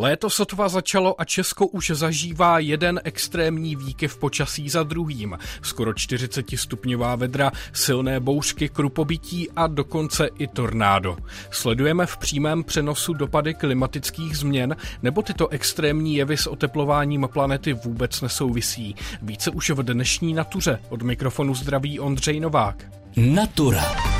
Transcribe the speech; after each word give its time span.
Léto 0.00 0.30
sotva 0.30 0.68
začalo 0.68 1.20
a 1.20 1.24
Česko 1.24 1.66
už 1.66 1.90
zažívá 1.94 2.58
jeden 2.58 3.00
extrémní 3.04 3.76
výkyv 3.76 4.16
počasí 4.16 4.68
za 4.68 4.82
druhým. 4.82 5.38
Skoro 5.62 5.94
40 5.94 6.46
stupňová 6.54 7.16
vedra, 7.16 7.52
silné 7.72 8.20
bouřky, 8.20 8.68
krupobytí 8.68 9.50
a 9.56 9.66
dokonce 9.66 10.28
i 10.38 10.46
tornádo. 10.46 11.16
Sledujeme 11.50 12.06
v 12.06 12.16
přímém 12.16 12.64
přenosu 12.64 13.12
dopady 13.12 13.54
klimatických 13.54 14.36
změn, 14.36 14.76
nebo 15.02 15.22
tyto 15.22 15.48
extrémní 15.48 16.16
jevy 16.16 16.36
s 16.36 16.46
oteplováním 16.46 17.28
planety 17.32 17.72
vůbec 17.72 18.20
nesouvisí. 18.20 18.94
Více 19.22 19.50
už 19.50 19.70
v 19.70 19.82
dnešní 19.82 20.34
natuře. 20.34 20.78
Od 20.88 21.02
mikrofonu 21.02 21.54
zdraví 21.54 22.00
Ondřej 22.00 22.40
Novák. 22.40 22.84
Natura. 23.16 24.17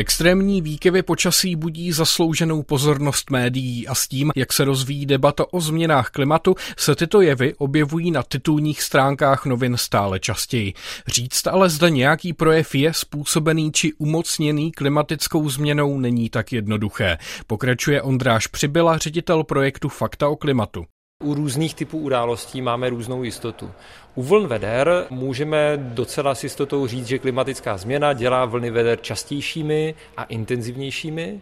Extrémní 0.00 0.62
výkyvy 0.62 1.02
počasí 1.02 1.56
budí 1.56 1.92
zaslouženou 1.92 2.62
pozornost 2.62 3.30
médií 3.30 3.88
a 3.88 3.94
s 3.94 4.08
tím, 4.08 4.30
jak 4.36 4.52
se 4.52 4.64
rozvíjí 4.64 5.06
debata 5.06 5.44
o 5.50 5.60
změnách 5.60 6.10
klimatu, 6.10 6.54
se 6.76 6.94
tyto 6.94 7.20
jevy 7.20 7.54
objevují 7.54 8.10
na 8.10 8.22
titulních 8.22 8.82
stránkách 8.82 9.46
novin 9.46 9.76
stále 9.76 10.20
častěji. 10.20 10.74
Říct 11.06 11.46
ale 11.46 11.70
zda 11.70 11.88
nějaký 11.88 12.32
projev 12.32 12.74
je 12.74 12.94
způsobený 12.94 13.72
či 13.72 13.92
umocněný 13.92 14.72
klimatickou 14.72 15.48
změnou 15.48 15.98
není 15.98 16.30
tak 16.30 16.52
jednoduché. 16.52 17.18
Pokračuje 17.46 18.02
Ondráš 18.02 18.46
Přibyla, 18.46 18.98
ředitel 18.98 19.44
projektu 19.44 19.88
Fakta 19.88 20.28
o 20.28 20.36
klimatu. 20.36 20.84
U 21.24 21.34
různých 21.34 21.74
typů 21.74 21.98
událostí 21.98 22.62
máme 22.62 22.90
různou 22.90 23.22
jistotu. 23.22 23.70
U 24.18 24.22
vln 24.22 24.46
veder 24.46 25.06
můžeme 25.10 25.76
docela 25.76 26.34
s 26.34 26.44
jistotou 26.44 26.86
říct, 26.86 27.06
že 27.06 27.18
klimatická 27.18 27.76
změna 27.76 28.12
dělá 28.12 28.44
vlny 28.44 28.70
veder 28.70 28.98
častějšími 29.00 29.94
a 30.16 30.24
intenzivnějšími 30.24 31.40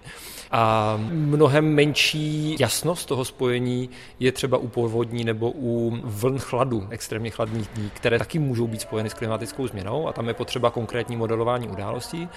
a 0.51 0.95
mnohem 1.13 1.75
menší 1.75 2.57
jasnost 2.61 3.09
toho 3.09 3.25
spojení 3.25 3.91
je 4.21 4.33
třeba 4.33 4.59
u 4.59 4.69
povodní 4.69 5.25
nebo 5.25 5.53
u 5.55 5.99
vln 6.05 6.39
chladu, 6.39 6.87
extrémně 6.91 7.31
chladných 7.31 7.69
dní, 7.75 7.91
které 7.95 8.19
taky 8.19 8.39
můžou 8.39 8.67
být 8.67 8.81
spojeny 8.81 9.11
s 9.11 9.15
klimatickou 9.15 9.67
změnou 9.67 10.09
a 10.09 10.13
tam 10.13 10.29
je 10.29 10.35
potřeba 10.35 10.71
konkrétní 10.71 11.17
modelování 11.17 11.69
událostí. 11.69 12.29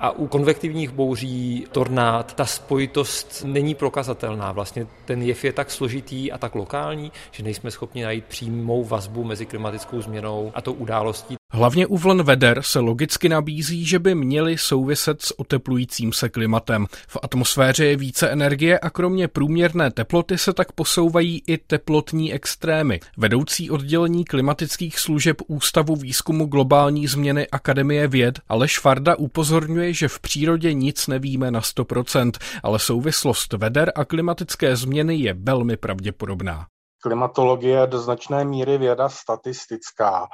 A 0.00 0.10
u 0.10 0.26
konvektivních 0.26 0.90
bouří, 0.90 1.66
tornád, 1.72 2.34
ta 2.34 2.44
spojitost 2.44 3.44
není 3.46 3.74
prokazatelná. 3.74 4.52
Vlastně 4.52 4.86
ten 5.04 5.22
jev 5.22 5.44
je 5.44 5.52
tak 5.52 5.70
složitý 5.70 6.32
a 6.32 6.38
tak 6.38 6.54
lokální, 6.54 7.12
že 7.30 7.42
nejsme 7.42 7.70
schopni 7.70 8.04
najít 8.04 8.24
přímou 8.24 8.84
vazbu 8.84 9.24
mezi 9.24 9.46
klimatickou 9.46 9.67
změnou 10.00 10.52
a 10.54 10.60
tou 10.60 10.72
událostí. 10.72 11.38
Hlavně 11.52 11.86
u 11.86 11.98
vln 11.98 12.22
veder 12.22 12.62
se 12.62 12.78
logicky 12.78 13.28
nabízí, 13.28 13.86
že 13.86 13.98
by 13.98 14.14
měly 14.14 14.58
souviset 14.58 15.22
s 15.22 15.40
oteplujícím 15.40 16.12
se 16.12 16.28
klimatem. 16.28 16.86
V 17.08 17.16
atmosféře 17.22 17.86
je 17.86 17.96
více 17.96 18.28
energie 18.28 18.78
a 18.78 18.90
kromě 18.90 19.28
průměrné 19.28 19.90
teploty 19.90 20.38
se 20.38 20.52
tak 20.52 20.72
posouvají 20.72 21.42
i 21.46 21.58
teplotní 21.58 22.32
extrémy. 22.32 23.00
Vedoucí 23.16 23.70
oddělení 23.70 24.24
klimatických 24.24 24.98
služeb 24.98 25.36
Ústavu 25.46 25.96
výzkumu 25.96 26.46
globální 26.46 27.06
změny 27.06 27.48
Akademie 27.48 28.08
věd 28.08 28.40
Aleš 28.48 28.78
Farda 28.78 29.16
upozorňuje, 29.16 29.92
že 29.92 30.08
v 30.08 30.20
přírodě 30.20 30.72
nic 30.72 31.06
nevíme 31.06 31.50
na 31.50 31.60
100%, 31.60 32.32
ale 32.62 32.78
souvislost 32.78 33.52
veder 33.52 33.92
a 33.94 34.04
klimatické 34.04 34.76
změny 34.76 35.16
je 35.16 35.34
velmi 35.34 35.76
pravděpodobná 35.76 36.66
klimatologie 37.02 37.86
do 37.86 37.98
značné 37.98 38.44
míry 38.44 38.78
věda 38.78 39.08
statistická. 39.08 40.28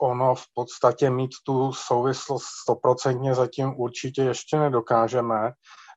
Ono 0.00 0.34
v 0.34 0.44
podstatě 0.54 1.10
mít 1.10 1.30
tu 1.46 1.72
souvislost 1.72 2.44
stoprocentně 2.62 3.34
zatím 3.34 3.74
určitě 3.76 4.22
ještě 4.22 4.58
nedokážeme, 4.58 5.52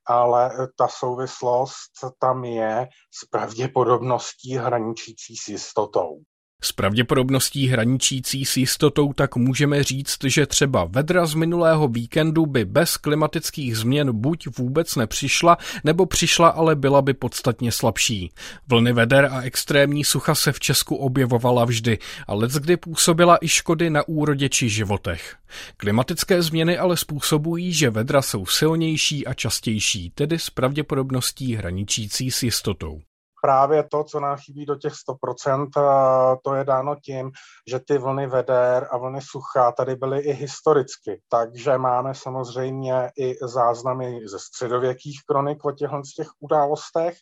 ale 0.07 0.51
ta 0.75 0.87
souvislost 0.87 1.91
tam 2.19 2.43
je 2.45 2.87
s 3.21 3.25
pravděpodobností 3.25 4.55
hraničící 4.55 5.35
s 5.37 5.47
jistotou. 5.47 6.19
S 6.61 6.71
pravděpodobností 6.71 7.67
hraničící 7.67 8.45
s 8.45 8.57
jistotou 8.57 9.13
tak 9.13 9.35
můžeme 9.35 9.83
říct, 9.83 10.17
že 10.23 10.45
třeba 10.45 10.85
vedra 10.85 11.25
z 11.25 11.33
minulého 11.33 11.87
víkendu 11.87 12.45
by 12.45 12.65
bez 12.65 12.97
klimatických 12.97 13.77
změn 13.77 14.11
buď 14.21 14.47
vůbec 14.57 14.95
nepřišla, 14.95 15.57
nebo 15.83 16.05
přišla, 16.05 16.47
ale 16.47 16.75
byla 16.75 17.01
by 17.01 17.13
podstatně 17.13 17.71
slabší. 17.71 18.31
Vlny 18.67 18.93
veder 18.93 19.29
a 19.31 19.41
extrémní 19.41 20.03
sucha 20.03 20.35
se 20.35 20.51
v 20.51 20.59
Česku 20.59 20.95
objevovala 20.95 21.65
vždy, 21.65 21.99
ale 22.27 22.47
kdy 22.59 22.77
působila 22.77 23.37
i 23.41 23.47
škody 23.47 23.89
na 23.89 24.07
úrodě 24.07 24.49
či 24.49 24.69
životech. 24.69 25.35
Klimatické 25.77 26.41
změny 26.41 26.77
ale 26.77 26.97
způsobují, 26.97 27.73
že 27.73 27.89
vedra 27.89 28.21
jsou 28.21 28.45
silnější 28.45 29.27
a 29.27 29.33
častější, 29.33 30.09
tedy 30.09 30.39
s 30.39 30.49
pravděpodobností 30.49 31.55
hraničící 31.55 32.31
s 32.31 32.43
jistotou 32.43 33.01
právě 33.41 33.83
to, 33.83 34.03
co 34.03 34.19
nám 34.19 34.37
chybí 34.37 34.65
do 34.65 34.75
těch 34.75 34.93
100%, 34.93 36.39
to 36.43 36.53
je 36.55 36.63
dáno 36.63 36.95
tím, 36.95 37.31
že 37.69 37.79
ty 37.79 37.97
vlny 37.97 38.27
veder 38.27 38.87
a 38.91 38.97
vlny 38.97 39.19
sucha 39.21 39.71
tady 39.71 39.95
byly 39.95 40.19
i 40.19 40.33
historicky. 40.33 41.21
Takže 41.29 41.77
máme 41.77 42.15
samozřejmě 42.15 43.11
i 43.17 43.35
záznamy 43.41 44.19
ze 44.27 44.39
středověkých 44.39 45.21
kronik 45.27 45.65
o 45.65 45.71
těchto 45.71 46.01
těch 46.15 46.27
událostech, 46.39 47.17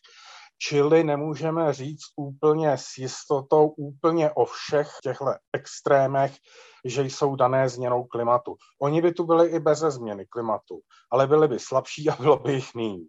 Čili 0.58 1.04
nemůžeme 1.04 1.72
říct 1.72 2.04
úplně 2.16 2.72
s 2.72 2.98
jistotou 2.98 3.68
úplně 3.68 4.30
o 4.30 4.44
všech 4.44 4.90
těchto 5.02 5.24
extrémech, 5.52 6.36
že 6.84 7.02
jsou 7.02 7.36
dané 7.36 7.68
změnou 7.68 8.04
klimatu. 8.04 8.56
Oni 8.82 9.02
by 9.02 9.12
tu 9.12 9.24
byli 9.24 9.48
i 9.48 9.60
bez 9.60 9.78
změny 9.78 10.26
klimatu, 10.26 10.80
ale 11.12 11.26
byli 11.26 11.48
by 11.48 11.58
slabší 11.58 12.10
a 12.10 12.16
bylo 12.16 12.36
by 12.36 12.52
jich 12.52 12.74
méně. 12.74 13.04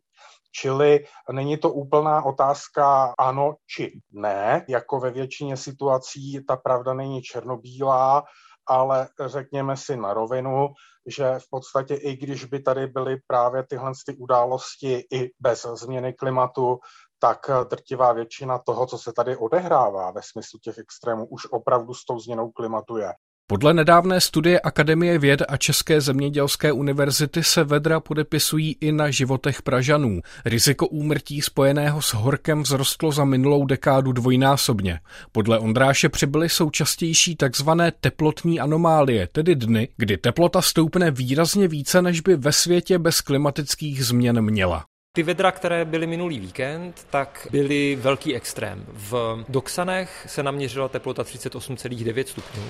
Čili 0.60 1.06
není 1.32 1.58
to 1.58 1.72
úplná 1.72 2.26
otázka 2.26 3.14
ano 3.18 3.56
či 3.76 4.02
ne, 4.12 4.66
jako 4.70 5.00
ve 5.00 5.12
většině 5.12 5.58
situací 5.58 6.46
ta 6.48 6.58
pravda 6.58 6.94
není 6.94 7.22
černobílá, 7.22 8.24
ale 8.68 9.10
řekněme 9.26 9.78
si 9.78 9.98
na 9.98 10.14
rovinu, 10.14 10.68
že 11.08 11.40
v 11.40 11.50
podstatě 11.50 11.96
i 11.96 12.16
když 12.16 12.46
by 12.46 12.60
tady 12.60 12.88
byly 12.88 13.18
právě 13.28 13.64
tyhle 13.70 13.92
ty 14.06 14.18
události 14.18 15.04
i 15.14 15.32
bez 15.40 15.66
změny 15.74 16.14
klimatu, 16.14 16.80
tak 17.20 17.38
drtivá 17.70 18.14
většina 18.14 18.60
toho, 18.60 18.86
co 18.86 18.98
se 18.98 19.14
tady 19.14 19.38
odehrává 19.38 20.12
ve 20.12 20.22
smyslu 20.24 20.60
těch 20.60 20.78
extrémů, 20.78 21.26
už 21.26 21.48
opravdu 21.52 21.94
s 21.94 22.06
tou 22.06 22.20
změnou 22.20 22.52
klimatu 22.52 22.98
je. 22.98 23.14
Podle 23.50 23.74
nedávné 23.74 24.22
studie 24.22 24.60
Akademie 24.60 25.20
věd 25.20 25.42
a 25.48 25.58
České 25.58 26.02
zemědělské 26.02 26.72
univerzity 26.72 27.44
se 27.44 27.64
vedra 27.64 28.00
podepisují 28.00 28.78
i 28.82 28.92
na 28.92 29.12
životech 29.12 29.62
Pražanů. 29.62 30.22
Riziko 30.46 30.88
úmrtí 30.88 31.42
spojeného 31.42 32.02
s 32.02 32.14
horkem 32.14 32.64
vzrostlo 32.64 33.12
za 33.12 33.26
minulou 33.26 33.66
dekádu 33.66 34.12
dvojnásobně. 34.12 35.00
Podle 35.32 35.60
Ondráše 35.60 36.10
přibyly 36.10 36.50
jsou 36.50 36.70
častější 36.70 37.36
takzvané 37.36 37.92
teplotní 38.00 38.60
anomálie, 38.60 39.28
tedy 39.32 39.56
dny, 39.56 39.90
kdy 39.98 40.18
teplota 40.18 40.62
stoupne 40.62 41.12
výrazně 41.12 41.68
více, 41.68 42.02
než 42.02 42.22
by 42.22 42.36
ve 42.36 42.52
světě 42.52 43.00
bez 43.00 43.22
klimatických 43.22 44.06
změn 44.06 44.42
měla. 44.42 44.86
Ty 45.16 45.24
vedra, 45.24 45.52
které 45.52 45.86
byly 45.86 46.08
minulý 46.08 46.40
víkend, 46.40 47.08
tak 47.10 47.48
byly 47.52 47.98
velký 48.02 48.36
extrém. 48.36 48.86
V 48.88 49.46
Doksanech 49.50 50.26
se 50.30 50.44
naměřila 50.44 50.88
teplota 50.88 51.24
38,9 51.24 52.26
stupňů 52.26 52.64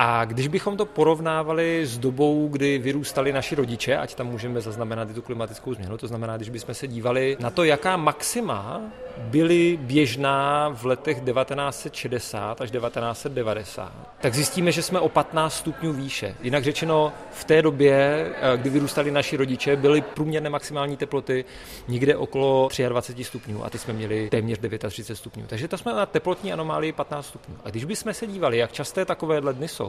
a 0.00 0.24
když 0.24 0.48
bychom 0.48 0.76
to 0.76 0.86
porovnávali 0.86 1.86
s 1.86 1.98
dobou, 1.98 2.48
kdy 2.48 2.78
vyrůstali 2.78 3.32
naši 3.32 3.54
rodiče, 3.54 3.96
ať 3.96 4.14
tam 4.14 4.26
můžeme 4.26 4.60
zaznamenat 4.60 5.10
i 5.10 5.14
tu 5.14 5.22
klimatickou 5.22 5.74
změnu, 5.74 5.98
to 5.98 6.06
znamená, 6.06 6.36
když 6.36 6.50
bychom 6.50 6.74
se 6.74 6.86
dívali 6.86 7.36
na 7.40 7.50
to, 7.50 7.64
jaká 7.64 7.96
maxima 7.96 8.80
byly 9.18 9.78
běžná 9.80 10.68
v 10.68 10.84
letech 10.84 11.20
1960 11.20 12.60
až 12.60 12.70
1990, 12.70 13.92
tak 14.20 14.34
zjistíme, 14.34 14.72
že 14.72 14.82
jsme 14.82 15.00
o 15.00 15.08
15 15.08 15.54
stupňů 15.54 15.92
výše. 15.92 16.34
Jinak 16.42 16.64
řečeno, 16.64 17.12
v 17.30 17.44
té 17.44 17.62
době, 17.62 18.26
eh, 18.40 18.56
kdy 18.56 18.70
vyrůstali 18.70 19.10
naši 19.10 19.36
rodiče, 19.36 19.76
byly 19.76 20.00
průměrné 20.00 20.50
maximální 20.50 20.96
teploty 20.96 21.44
někde 21.88 22.16
okolo 22.16 22.68
23 22.88 23.24
stupňů 23.24 23.64
a 23.64 23.70
ty 23.70 23.78
jsme 23.78 23.92
měli 23.92 24.28
téměř 24.30 24.58
39 24.58 25.16
stupňů. 25.16 25.44
Takže 25.46 25.68
to 25.68 25.78
jsme 25.78 25.92
na 25.92 26.06
teplotní 26.06 26.52
anomálii 26.52 26.92
15 26.92 27.26
stupňů. 27.26 27.54
A 27.64 27.70
když 27.70 27.84
bychom 27.84 28.14
se 28.14 28.26
dívali, 28.26 28.58
jak 28.58 28.72
časté 28.72 29.04
takovéhle 29.04 29.52
dny 29.52 29.68
jsou, 29.68 29.87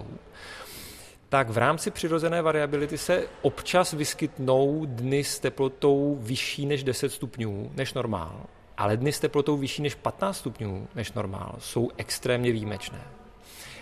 tak 1.30 1.50
v 1.50 1.58
rámci 1.58 1.92
přirozené 1.92 2.42
variability 2.42 2.98
se 2.98 3.24
občas 3.42 3.94
vyskytnou 3.94 4.86
dny 4.86 5.24
s 5.24 5.40
teplotou 5.40 6.18
vyšší 6.22 6.66
než 6.66 6.84
10 6.84 7.10
stupňů, 7.10 7.72
než 7.76 7.94
normál. 7.94 8.42
Ale 8.78 8.98
dny 8.98 9.12
s 9.12 9.20
teplotou 9.20 9.58
vyšší 9.58 9.82
než 9.82 9.96
15 9.96 10.38
stupňů 10.38 10.88
než 10.96 11.14
normál 11.14 11.56
jsou 11.60 11.90
extrémně 11.98 12.52
výjimečné. 12.52 13.02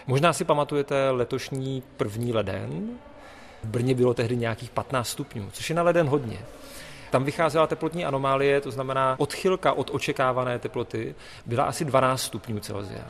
Možná 0.08 0.34
si 0.34 0.46
pamatujete 0.46 1.10
letošní 1.10 1.84
první 1.98 2.34
leden. 2.34 2.90
V 3.64 3.68
Brně 3.68 3.96
bylo 3.96 4.14
tehdy 4.14 4.38
nějakých 4.38 4.70
15 4.70 5.08
stupňů, 5.08 5.50
což 5.52 5.70
je 5.70 5.76
na 5.76 5.84
leden 5.84 6.08
hodně. 6.08 6.40
Tam 7.10 7.24
vycházela 7.24 7.68
teplotní 7.68 8.06
anomálie, 8.06 8.62
to 8.62 8.72
znamená 8.72 9.16
odchylka 9.20 9.74
od 9.74 9.90
očekávané 9.94 10.60
teploty 10.60 11.16
byla 11.46 11.64
asi 11.64 11.86
12 11.86 12.22
stupňů 12.22 12.60
Celsia. 12.60 13.08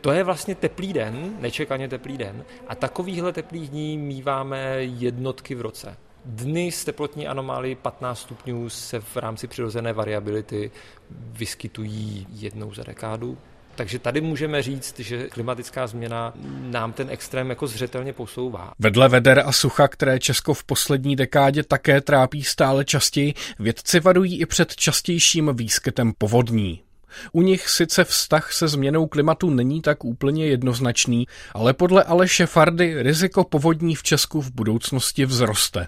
To 0.00 0.12
je 0.12 0.24
vlastně 0.24 0.54
teplý 0.54 0.92
den, 0.92 1.36
nečekaně 1.40 1.88
teplý 1.88 2.18
den 2.18 2.44
a 2.68 2.74
takovýchhle 2.74 3.32
teplých 3.32 3.70
dní 3.70 3.98
míváme 3.98 4.76
jednotky 4.80 5.54
v 5.54 5.60
roce. 5.60 5.96
Dny 6.24 6.72
s 6.72 6.84
teplotní 6.84 7.28
anomálií 7.28 7.74
15 7.74 8.18
stupňů 8.18 8.68
se 8.68 9.00
v 9.00 9.16
rámci 9.16 9.46
přirozené 9.46 9.92
variability 9.92 10.70
vyskytují 11.10 12.26
jednou 12.30 12.74
za 12.74 12.82
dekádu. 12.82 13.38
Takže 13.74 13.98
tady 13.98 14.20
můžeme 14.20 14.62
říct, 14.62 15.00
že 15.00 15.28
klimatická 15.28 15.86
změna 15.86 16.32
nám 16.60 16.92
ten 16.92 17.10
extrém 17.10 17.50
jako 17.50 17.66
zřetelně 17.66 18.12
posouvá. 18.12 18.72
Vedle 18.78 19.08
veder 19.08 19.42
a 19.46 19.52
sucha, 19.52 19.88
které 19.88 20.18
Česko 20.18 20.54
v 20.54 20.64
poslední 20.64 21.16
dekádě 21.16 21.62
také 21.62 22.00
trápí 22.00 22.44
stále 22.44 22.84
častěji, 22.84 23.34
vědci 23.58 24.00
varují 24.00 24.40
i 24.40 24.46
před 24.46 24.76
častějším 24.76 25.50
výskytem 25.54 26.12
povodní. 26.18 26.82
U 27.32 27.42
nich 27.42 27.68
sice 27.68 28.04
vztah 28.04 28.52
se 28.52 28.68
změnou 28.68 29.06
klimatu 29.06 29.50
není 29.50 29.82
tak 29.82 30.04
úplně 30.04 30.46
jednoznačný, 30.46 31.26
ale 31.54 31.74
podle 31.74 32.04
Aleše 32.04 32.46
Fardy 32.46 33.02
riziko 33.02 33.44
povodní 33.44 33.94
v 33.94 34.02
Česku 34.02 34.40
v 34.40 34.50
budoucnosti 34.50 35.26
vzroste 35.26 35.86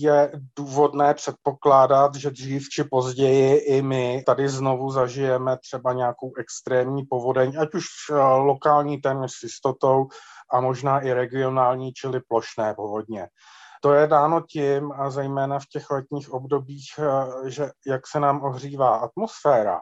je 0.00 0.32
důvodné 0.58 1.14
předpokládat, 1.14 2.14
že 2.14 2.30
dřív 2.30 2.68
či 2.68 2.84
později 2.84 3.56
i 3.56 3.82
my 3.82 4.22
tady 4.26 4.48
znovu 4.48 4.90
zažijeme 4.90 5.58
třeba 5.58 5.92
nějakou 5.92 6.32
extrémní 6.38 7.02
povodeň, 7.04 7.52
ať 7.60 7.74
už 7.74 7.84
eh, 8.10 8.14
lokální 8.22 9.00
téměř 9.00 9.32
s 9.32 9.42
jistotou 9.42 10.08
a 10.52 10.60
možná 10.60 11.00
i 11.00 11.12
regionální, 11.12 11.92
čili 11.92 12.20
plošné 12.28 12.74
povodně. 12.74 13.28
To 13.82 13.92
je 13.92 14.06
dáno 14.06 14.40
tím, 14.40 14.92
a 14.92 15.10
zejména 15.10 15.58
v 15.58 15.66
těch 15.66 15.90
letních 15.90 16.30
obdobích, 16.30 16.86
eh, 16.98 17.50
že 17.50 17.70
jak 17.86 18.06
se 18.06 18.20
nám 18.20 18.44
ohřívá 18.44 18.96
atmosféra, 18.96 19.80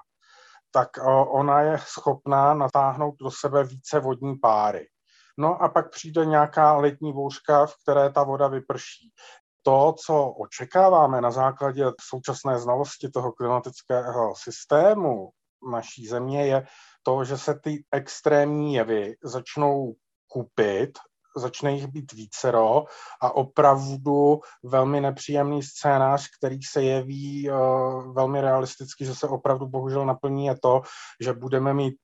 tak 0.74 0.88
ona 1.28 1.60
je 1.60 1.78
schopná 1.78 2.54
natáhnout 2.54 3.14
do 3.20 3.30
sebe 3.30 3.64
více 3.64 4.00
vodní 4.00 4.36
páry. 4.36 4.86
No 5.38 5.62
a 5.62 5.68
pak 5.68 5.90
přijde 5.90 6.26
nějaká 6.26 6.76
letní 6.76 7.12
bouřka, 7.12 7.66
v 7.66 7.74
které 7.82 8.12
ta 8.12 8.22
voda 8.22 8.48
vyprší 8.48 9.12
to, 9.62 9.94
co 10.06 10.28
očekáváme 10.28 11.20
na 11.20 11.30
základě 11.30 11.84
současné 12.00 12.58
znalosti 12.58 13.08
toho 13.08 13.32
klimatického 13.32 14.34
systému 14.36 15.30
naší 15.70 16.06
země, 16.06 16.46
je 16.46 16.66
to, 17.02 17.24
že 17.24 17.38
se 17.38 17.54
ty 17.54 17.84
extrémní 17.92 18.74
jevy 18.74 19.14
začnou 19.24 19.94
kupit, 20.26 20.98
začne 21.36 21.72
jich 21.72 21.86
být 21.86 22.12
vícero 22.12 22.84
a 23.20 23.34
opravdu 23.34 24.40
velmi 24.62 25.00
nepříjemný 25.00 25.62
scénář, 25.62 26.28
který 26.38 26.58
se 26.62 26.82
jeví 26.82 27.50
uh, 27.50 28.14
velmi 28.14 28.40
realisticky, 28.40 29.04
že 29.04 29.14
se 29.14 29.28
opravdu 29.28 29.66
bohužel 29.66 30.06
naplní, 30.06 30.46
je 30.46 30.56
to, 30.62 30.82
že 31.20 31.32
budeme 31.32 31.74
mít 31.74 31.96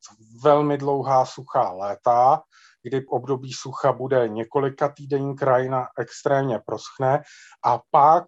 velmi 0.44 0.78
dlouhá 0.78 1.24
suchá 1.24 1.72
léta, 1.72 2.42
kdy 2.82 3.06
období 3.06 3.52
sucha 3.52 3.92
bude 3.92 4.28
několika 4.28 4.88
týdenní 4.88 5.36
krajina 5.36 5.86
extrémně 5.98 6.58
proschne 6.66 7.22
a 7.64 7.80
pak 7.90 8.24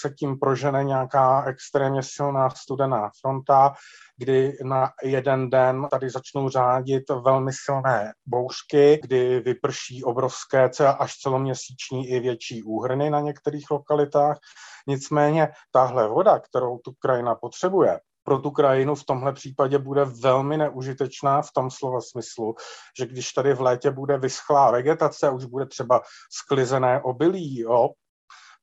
se 0.00 0.10
tím 0.10 0.38
prožene 0.38 0.84
nějaká 0.84 1.44
extrémně 1.46 2.02
silná 2.02 2.50
studená 2.50 3.10
fronta, 3.20 3.74
kdy 4.16 4.58
na 4.64 4.90
jeden 5.02 5.50
den 5.50 5.86
tady 5.90 6.10
začnou 6.10 6.48
řádit 6.48 7.02
velmi 7.24 7.52
silné 7.64 8.12
bouřky, 8.26 9.00
kdy 9.02 9.40
vyprší 9.40 10.04
obrovské 10.04 10.70
až 10.98 11.16
celoměsíční 11.16 12.08
i 12.08 12.20
větší 12.20 12.62
úhrny 12.62 13.10
na 13.10 13.20
některých 13.20 13.70
lokalitách. 13.70 14.38
Nicméně 14.86 15.48
tahle 15.70 16.08
voda, 16.08 16.38
kterou 16.38 16.78
tu 16.78 16.92
krajina 16.98 17.34
potřebuje, 17.34 17.98
pro 18.24 18.38
tu 18.38 18.50
krajinu 18.50 18.94
v 18.94 19.04
tomhle 19.04 19.32
případě 19.32 19.78
bude 19.78 20.04
velmi 20.04 20.56
neužitečná 20.56 21.42
v 21.42 21.52
tom 21.54 21.70
slova 21.70 22.00
smyslu, 22.00 22.54
že 22.98 23.06
když 23.06 23.32
tady 23.32 23.54
v 23.54 23.60
létě 23.60 23.90
bude 23.90 24.18
vyschlá 24.18 24.70
vegetace, 24.70 25.30
už 25.30 25.44
bude 25.44 25.66
třeba 25.66 26.00
sklizené 26.30 27.02
obilí, 27.02 27.58
jo, 27.58 27.88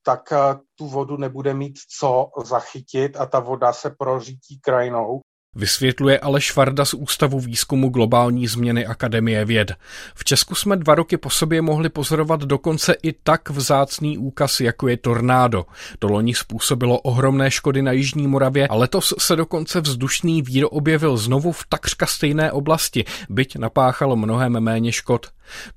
tak 0.05 0.31
eh, 0.31 0.37
tu 0.75 0.87
vodu 0.87 1.17
nebude 1.17 1.53
mít 1.53 1.79
co 1.99 2.29
zachytit 2.43 3.17
a 3.17 3.25
ta 3.25 3.39
voda 3.39 3.73
se 3.73 3.89
prořítí 3.89 4.59
krajinou 4.59 5.21
Vysvětluje 5.55 6.19
Aleš 6.19 6.55
Varda 6.55 6.85
z 6.85 6.93
Ústavu 6.93 7.39
výzkumu 7.39 7.89
globální 7.89 8.47
změny 8.47 8.85
Akademie 8.85 9.45
věd. 9.45 9.71
V 10.15 10.23
Česku 10.23 10.55
jsme 10.55 10.77
dva 10.77 10.95
roky 10.95 11.17
po 11.17 11.29
sobě 11.29 11.61
mohli 11.61 11.89
pozorovat 11.89 12.41
dokonce 12.41 12.95
i 13.03 13.13
tak 13.23 13.49
vzácný 13.49 14.17
úkaz, 14.17 14.59
jako 14.59 14.87
je 14.87 14.97
tornádo. 14.97 15.65
To 15.99 16.07
loni 16.07 16.35
způsobilo 16.35 16.99
ohromné 16.99 17.51
škody 17.51 17.81
na 17.81 17.91
Jižní 17.91 18.27
Moravě 18.27 18.67
a 18.67 18.75
letos 18.75 19.13
se 19.19 19.35
dokonce 19.35 19.81
vzdušný 19.81 20.41
vír 20.41 20.65
objevil 20.69 21.17
znovu 21.17 21.51
v 21.51 21.65
takřka 21.69 22.05
stejné 22.05 22.51
oblasti, 22.51 23.05
byť 23.29 23.57
napáchal 23.57 24.15
mnohem 24.15 24.59
méně 24.59 24.91
škod. 24.91 25.27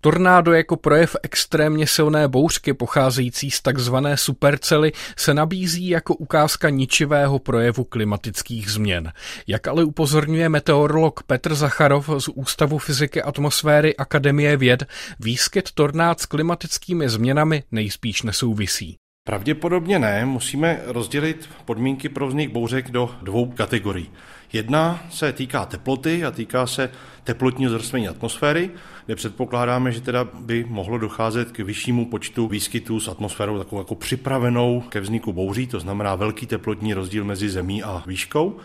Tornádo 0.00 0.52
jako 0.52 0.76
projev 0.76 1.16
extrémně 1.22 1.86
silné 1.86 2.28
bouřky 2.28 2.74
pocházející 2.74 3.50
z 3.50 3.62
takzvané 3.62 4.16
supercely 4.16 4.92
se 5.16 5.34
nabízí 5.34 5.88
jako 5.88 6.14
ukázka 6.14 6.70
ničivého 6.70 7.38
projevu 7.38 7.84
klimatických 7.84 8.70
změn. 8.70 9.12
Jak 9.46 9.68
ale 9.68 9.84
upozorňuje 9.84 10.48
meteorolog 10.48 11.22
Petr 11.22 11.54
Zacharov 11.54 12.10
z 12.18 12.28
Ústavu 12.28 12.78
fyziky 12.78 13.22
atmosféry 13.22 13.96
Akademie 13.96 14.56
věd, 14.56 14.84
výskyt 15.20 15.72
tornád 15.72 16.20
s 16.20 16.26
klimatickými 16.26 17.08
změnami 17.08 17.62
nejspíš 17.72 18.22
nesouvisí. 18.22 18.96
Pravděpodobně 19.26 19.98
ne, 19.98 20.24
musíme 20.24 20.80
rozdělit 20.86 21.48
podmínky 21.64 22.08
pro 22.08 22.26
vznik 22.26 22.52
bouřek 22.52 22.90
do 22.90 23.10
dvou 23.22 23.46
kategorií. 23.50 24.10
Jedna 24.52 25.00
se 25.10 25.32
týká 25.32 25.66
teploty 25.66 26.24
a 26.24 26.30
týká 26.30 26.66
se 26.66 26.90
teplotního 27.24 27.70
zrcení 27.70 28.08
atmosféry, 28.08 28.70
kde 29.06 29.16
předpokládáme, 29.16 29.92
že 29.92 30.00
teda 30.00 30.24
by 30.24 30.64
mohlo 30.68 30.98
docházet 30.98 31.52
k 31.52 31.58
vyššímu 31.58 32.06
počtu 32.06 32.48
výskytů 32.48 33.00
s 33.00 33.08
atmosférou 33.08 33.58
takovou 33.58 33.80
jako 33.80 33.94
připravenou 33.94 34.80
ke 34.80 35.00
vzniku 35.00 35.32
bouří, 35.32 35.66
to 35.66 35.80
znamená 35.80 36.14
velký 36.14 36.46
teplotní 36.46 36.94
rozdíl 36.94 37.24
mezi 37.24 37.48
zemí 37.48 37.82
a 37.82 38.02
výškou. 38.06 38.56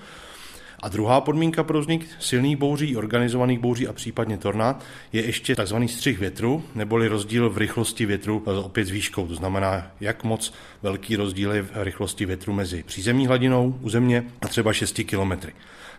A 0.82 0.90
druhá 0.90 1.22
podmínka 1.22 1.64
pro 1.64 1.80
vznik 1.80 2.08
silných 2.20 2.58
bouří, 2.58 2.98
organizovaných 2.98 3.60
bouří 3.60 3.88
a 3.88 3.94
případně 3.94 4.38
tornád 4.38 4.84
je 5.14 5.26
ještě 5.26 5.56
tzv. 5.56 5.76
střih 5.88 6.20
větru, 6.20 6.64
neboli 6.76 7.08
rozdíl 7.08 7.50
v 7.50 7.58
rychlosti 7.58 8.06
větru 8.06 8.44
e, 8.48 8.52
opět 8.52 8.86
s 8.86 8.90
výškou. 8.90 9.28
To 9.28 9.36
znamená, 9.36 9.92
jak 10.00 10.24
moc 10.24 10.54
velký 10.82 11.16
rozdíl 11.16 11.52
je 11.52 11.62
v 11.62 11.70
rychlosti 11.74 12.26
větru 12.26 12.54
mezi 12.54 12.84
přízemní 12.84 13.28
hladinou 13.28 13.80
u 13.82 13.90
země 13.90 14.26
a 14.42 14.48
třeba 14.48 14.74
6 14.74 15.02
kilometry. 15.06 15.54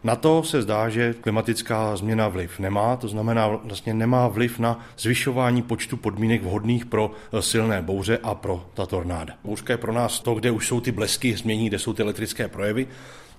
Na 0.05 0.17
to 0.17 0.43
se 0.43 0.63
zdá, 0.63 0.89
že 0.89 1.15
klimatická 1.21 1.97
změna 1.97 2.29
vliv 2.29 2.59
nemá, 2.59 2.97
to 2.97 3.09
znamená 3.09 3.49
vlastně 3.65 3.95
nemá 3.95 4.29
vliv 4.29 4.59
na 4.59 4.81
zvyšování 4.99 5.63
počtu 5.63 5.97
podmínek 5.97 6.43
vhodných 6.43 6.87
pro 6.87 7.11
e, 7.33 7.43
silné 7.43 7.83
bouře 7.83 8.19
a 8.23 8.35
pro 8.35 8.67
ta 8.75 8.87
tornáda. 8.87 9.35
Bouřka 9.45 9.73
je 9.73 9.79
pro 9.79 9.93
nás 9.93 10.21
to, 10.21 10.35
kde 10.35 10.51
už 10.51 10.67
jsou 10.67 10.81
ty 10.81 10.93
blesky 10.93 11.37
změní, 11.37 11.67
kde 11.67 11.79
jsou 11.79 11.93
ty 11.93 12.03
elektrické 12.03 12.49
projevy, 12.49 12.87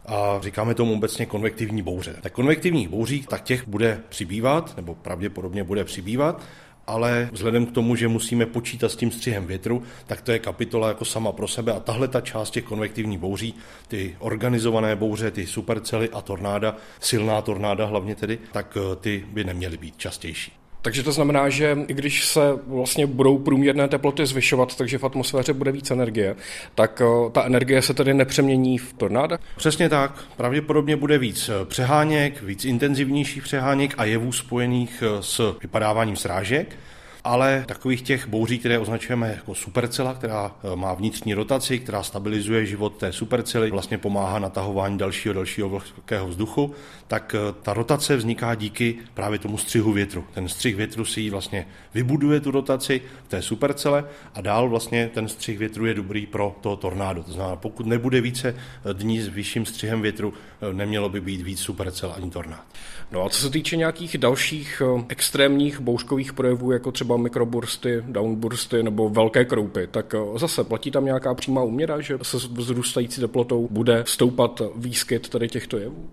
a 0.05 0.39
říkáme 0.41 0.73
tomu 0.73 0.93
obecně 0.93 1.25
konvektivní 1.25 1.81
bouře. 1.81 2.15
Tak 2.21 2.33
konvektivních 2.33 2.89
bouří, 2.89 3.25
tak 3.29 3.41
těch 3.41 3.67
bude 3.67 4.01
přibývat, 4.09 4.77
nebo 4.77 4.95
pravděpodobně 4.95 5.63
bude 5.63 5.83
přibývat, 5.83 6.41
ale 6.87 7.29
vzhledem 7.31 7.65
k 7.65 7.71
tomu, 7.71 7.95
že 7.95 8.07
musíme 8.07 8.45
počítat 8.45 8.89
s 8.89 8.95
tím 8.95 9.11
střihem 9.11 9.47
větru, 9.47 9.83
tak 10.05 10.21
to 10.21 10.31
je 10.31 10.39
kapitola 10.39 10.87
jako 10.87 11.05
sama 11.05 11.31
pro 11.31 11.47
sebe 11.47 11.71
a 11.73 11.79
tahle 11.79 12.07
ta 12.07 12.21
část 12.21 12.51
těch 12.51 12.63
konvektivních 12.63 13.19
bouří, 13.19 13.55
ty 13.87 14.15
organizované 14.19 14.95
bouře, 14.95 15.31
ty 15.31 15.47
supercely 15.47 16.09
a 16.09 16.21
tornáda, 16.21 16.75
silná 16.99 17.41
tornáda 17.41 17.85
hlavně 17.85 18.15
tedy, 18.15 18.39
tak 18.51 18.77
eh, 18.77 18.95
ty 18.95 19.25
by 19.27 19.43
neměly 19.43 19.77
být 19.77 19.97
častější. 19.97 20.62
Takže 20.83 21.03
to 21.03 21.11
znamená, 21.11 21.49
že 21.49 21.77
i 21.87 21.93
když 21.93 22.25
se 22.27 22.39
vlastně 22.67 23.07
budou 23.07 23.37
průměrné 23.37 23.87
teploty 23.87 24.25
zvyšovat, 24.25 24.75
takže 24.75 24.97
v 24.97 25.03
atmosféře 25.03 25.53
bude 25.53 25.71
víc 25.71 25.91
energie, 25.91 26.35
tak 26.75 27.01
eh, 27.01 27.29
ta 27.31 27.43
energie 27.43 27.81
se 27.81 27.93
tedy 27.93 28.13
nepřemění 28.13 28.77
v 28.77 28.93
tornáda? 28.93 29.37
Přesně 29.57 29.89
tak. 29.89 30.23
Pravděpodobně 30.37 30.95
bude 30.95 31.17
víc 31.17 31.49
eh, 31.49 31.65
přeháněk, 31.65 32.41
víc 32.41 32.65
intenzivnějších 32.65 33.43
přeháněk 33.43 33.93
a 33.97 34.05
jevů 34.05 34.31
spojených 34.31 35.03
eh, 35.05 35.23
s 35.23 35.55
vypadáváním 35.61 36.15
srážek 36.15 36.75
ale 37.23 37.63
takových 37.67 38.01
těch 38.01 38.27
bouří, 38.27 38.59
které 38.59 38.79
označujeme 38.79 39.29
jako 39.29 39.55
supercela, 39.55 40.13
která 40.13 40.51
e, 40.73 40.75
má 40.75 40.93
vnitřní 40.93 41.33
rotaci, 41.33 41.79
která 41.79 42.03
stabilizuje 42.03 42.65
život 42.65 42.97
té 42.97 43.11
supercely, 43.11 43.71
vlastně 43.71 43.97
pomáhá 43.97 44.39
natahování 44.39 44.97
dalšího 44.97 45.33
dalšího 45.33 45.69
vlhkého 45.69 46.27
vzduchu, 46.27 46.73
tak 47.07 47.35
e, 47.35 47.53
ta 47.61 47.73
rotace 47.73 48.15
vzniká 48.15 48.55
díky 48.55 48.95
právě 49.13 49.39
tomu 49.39 49.57
střihu 49.57 49.91
větru. 49.91 50.25
Ten 50.33 50.47
střih 50.47 50.75
větru 50.75 51.05
si 51.05 51.29
vlastně 51.29 51.67
vybuduje 51.93 52.39
tu 52.39 52.51
rotaci 52.51 53.01
v 53.23 53.27
té 53.27 53.41
supercele 53.41 54.05
a 54.35 54.41
dál 54.41 54.69
vlastně 54.69 55.09
ten 55.13 55.27
střih 55.27 55.57
větru 55.57 55.85
je 55.85 55.93
dobrý 55.93 56.25
pro 56.25 56.55
to 56.61 56.75
tornádo. 56.75 57.23
To 57.23 57.31
znamená, 57.31 57.55
pokud 57.55 57.85
nebude 57.85 58.21
více 58.21 58.49
e, 58.49 58.93
dní 58.93 59.21
s 59.21 59.27
vyšším 59.27 59.65
střihem 59.65 60.01
větru, 60.01 60.33
nemělo 60.71 61.09
by 61.09 61.21
být 61.21 61.41
víc 61.41 61.59
supercel 61.59 62.13
ani 62.17 62.31
tornád. 62.31 62.65
No 63.11 63.25
a 63.25 63.29
co 63.29 63.41
se 63.41 63.49
týče 63.49 63.77
nějakých 63.77 64.17
dalších 64.17 64.81
extrémních 65.09 65.79
bouřkových 65.79 66.33
projevů, 66.33 66.71
jako 66.71 66.91
třeba 66.91 67.12
třeba 67.13 67.23
mikrobursty, 67.23 68.03
downbursty 68.07 68.83
nebo 68.83 69.09
velké 69.09 69.45
kroupy, 69.45 69.87
tak 69.87 70.15
eh, 70.15 70.39
zase 70.39 70.63
platí 70.63 70.91
tam 70.91 71.05
nějaká 71.05 71.33
přímá 71.33 71.63
úměra, 71.63 72.01
že 72.01 72.17
se 72.21 72.37
vzrůstající 72.37 73.21
teplotou 73.21 73.67
bude 73.71 74.03
stoupat 74.07 74.61
výskyt 74.75 75.29
tady 75.29 75.47
těchto 75.47 75.77
jevů? 75.77 76.09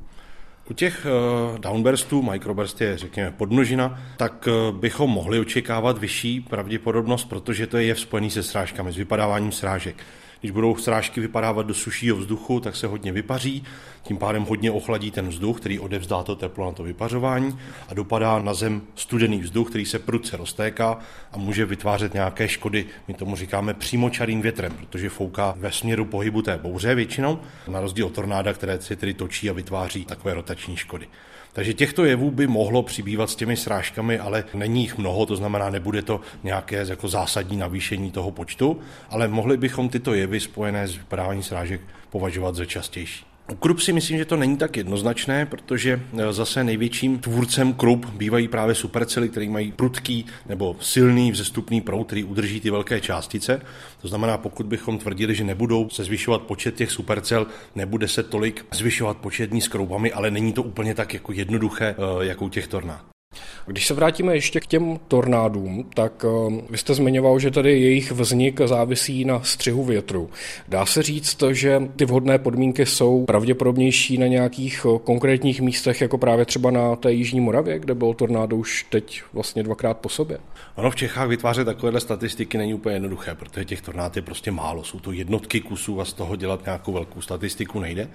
U 0.70 0.72
těch 0.72 1.06
uh, 1.06 1.58
downburstů, 1.58 2.22
microburst 2.22 2.80
je 2.80 2.98
řekněme 2.98 3.30
podmnožina, 3.30 4.00
tak 4.16 4.48
uh, 4.48 4.78
bychom 4.78 5.10
mohli 5.10 5.40
očekávat 5.40 5.98
vyšší 5.98 6.40
pravděpodobnost, 6.40 7.24
protože 7.24 7.66
to 7.66 7.76
je 7.76 7.84
jev 7.84 8.00
spojený 8.00 8.30
se 8.30 8.42
srážkami, 8.42 8.92
s 8.92 8.96
vypadáváním 8.96 9.52
srážek. 9.52 9.96
Když 10.40 10.50
budou 10.50 10.76
srážky 10.76 11.20
vypadávat 11.20 11.66
do 11.66 11.74
sušího 11.74 12.16
vzduchu, 12.16 12.60
tak 12.60 12.76
se 12.76 12.86
hodně 12.86 13.12
vypaří, 13.12 13.64
tím 14.02 14.16
pádem 14.16 14.42
hodně 14.42 14.70
ochladí 14.70 15.10
ten 15.10 15.28
vzduch, 15.28 15.60
který 15.60 15.78
odevzdá 15.78 16.22
to 16.22 16.36
teplo 16.36 16.66
na 16.66 16.72
to 16.72 16.82
vypařování 16.82 17.58
a 17.88 17.94
dopadá 17.94 18.38
na 18.38 18.54
zem 18.54 18.82
studený 18.94 19.38
vzduch, 19.38 19.68
který 19.68 19.86
se 19.86 19.98
prudce 19.98 20.36
roztéká 20.36 20.98
a 21.32 21.38
může 21.38 21.66
vytvářet 21.66 22.14
nějaké 22.14 22.48
škody. 22.48 22.86
My 23.08 23.14
tomu 23.14 23.36
říkáme 23.36 23.74
přímočarým 23.74 24.42
větrem, 24.42 24.72
protože 24.72 25.08
fouká 25.08 25.54
ve 25.56 25.72
směru 25.72 26.04
pohybu 26.04 26.42
té 26.42 26.58
bouře 26.58 26.94
většinou, 26.94 27.38
na 27.68 27.80
rozdíl 27.80 28.06
od 28.06 28.14
tornáda, 28.14 28.52
které 28.52 28.80
se 28.80 28.96
tedy 28.96 29.14
točí 29.14 29.50
a 29.50 29.52
vytváří 29.52 30.04
takové 30.04 30.34
rotační 30.34 30.76
škody. 30.76 31.08
Takže 31.52 31.74
těchto 31.74 32.04
jevů 32.04 32.30
by 32.30 32.46
mohlo 32.46 32.82
přibývat 32.82 33.30
s 33.30 33.36
těmi 33.36 33.56
srážkami, 33.56 34.18
ale 34.18 34.44
není 34.54 34.80
jich 34.80 34.98
mnoho, 34.98 35.26
to 35.26 35.36
znamená, 35.36 35.70
nebude 35.70 36.02
to 36.02 36.20
nějaké 36.42 36.86
jako 36.88 37.08
zásadní 37.08 37.56
navýšení 37.56 38.10
toho 38.10 38.30
počtu, 38.30 38.80
ale 39.08 39.28
mohli 39.28 39.56
bychom 39.56 39.88
tyto 39.88 40.14
jevy 40.14 40.40
spojené 40.40 40.88
s 40.88 40.96
vypadáváním 40.96 41.42
srážek 41.42 41.80
považovat 42.10 42.54
za 42.54 42.64
častější. 42.64 43.29
U 43.50 43.54
krup 43.54 43.80
si 43.80 43.92
myslím, 43.92 44.18
že 44.18 44.24
to 44.24 44.36
není 44.36 44.56
tak 44.56 44.76
jednoznačné, 44.76 45.46
protože 45.46 46.00
e, 46.18 46.32
zase 46.32 46.64
největším 46.64 47.18
tvůrcem 47.18 47.72
krup 47.72 48.06
bývají 48.06 48.48
právě 48.48 48.74
supercely, 48.74 49.28
které 49.28 49.48
mají 49.48 49.72
prudký 49.72 50.26
nebo 50.48 50.76
silný 50.80 51.32
vzestupný 51.32 51.80
proud, 51.80 52.04
který 52.04 52.24
udrží 52.24 52.60
ty 52.60 52.70
velké 52.70 53.00
částice. 53.00 53.62
To 54.02 54.08
znamená, 54.08 54.38
pokud 54.38 54.66
bychom 54.66 54.98
tvrdili, 54.98 55.34
že 55.34 55.44
nebudou 55.44 55.88
se 55.88 56.04
zvyšovat 56.04 56.42
počet 56.42 56.74
těch 56.74 56.90
supercel, 56.90 57.46
nebude 57.74 58.08
se 58.08 58.22
tolik 58.22 58.66
zvyšovat 58.72 59.16
počet 59.16 59.52
ní 59.52 59.60
s 59.60 59.68
kroubami, 59.68 60.12
ale 60.12 60.30
není 60.30 60.52
to 60.52 60.62
úplně 60.62 60.94
tak 60.94 61.14
jako 61.14 61.32
jednoduché, 61.32 61.94
e, 61.98 62.24
jako 62.24 62.44
u 62.44 62.48
těch 62.48 62.68
tornád. 62.68 63.09
Když 63.66 63.86
se 63.86 63.94
vrátíme 63.94 64.34
ještě 64.34 64.60
k 64.60 64.66
těm 64.66 65.00
tornádům, 65.08 65.90
tak 65.94 66.24
eh, 66.24 66.62
vy 66.70 66.78
jste 66.78 66.94
zmiňoval, 66.94 67.38
že 67.38 67.50
tady 67.50 67.80
jejich 67.80 68.12
vznik 68.12 68.60
závisí 68.64 69.24
na 69.24 69.42
střihu 69.42 69.84
větru. 69.84 70.30
Dá 70.68 70.86
se 70.86 71.02
říct, 71.02 71.42
že 71.52 71.82
ty 71.96 72.04
vhodné 72.04 72.38
podmínky 72.38 72.86
jsou 72.86 73.24
pravděpodobnější 73.24 74.18
na 74.18 74.26
nějakých 74.26 74.86
eh, 74.88 74.98
konkrétních 75.04 75.60
místech, 75.60 76.00
jako 76.00 76.18
právě 76.18 76.44
třeba 76.44 76.70
na 76.70 76.96
té 76.96 77.12
Jižní 77.12 77.40
Moravě, 77.40 77.78
kde 77.78 77.94
bylo 77.94 78.14
tornádo 78.14 78.56
už 78.56 78.86
teď 78.90 79.22
vlastně 79.32 79.62
dvakrát 79.62 79.98
po 79.98 80.08
sobě? 80.08 80.38
Ono 80.74 80.90
v 80.90 80.96
Čechách 80.96 81.28
vytvářet 81.28 81.64
takovéhle 81.64 82.00
statistiky 82.00 82.58
není 82.58 82.74
úplně 82.74 82.96
jednoduché, 82.96 83.34
protože 83.34 83.64
těch 83.64 83.82
tornád 83.82 84.16
je 84.16 84.22
prostě 84.22 84.50
málo. 84.50 84.84
Jsou 84.84 85.00
to 85.00 85.12
jednotky 85.12 85.60
kusů 85.60 86.00
a 86.00 86.04
z 86.04 86.12
toho 86.12 86.36
dělat 86.36 86.64
nějakou 86.64 86.92
velkou 86.92 87.20
statistiku 87.20 87.80
nejde. 87.80 88.08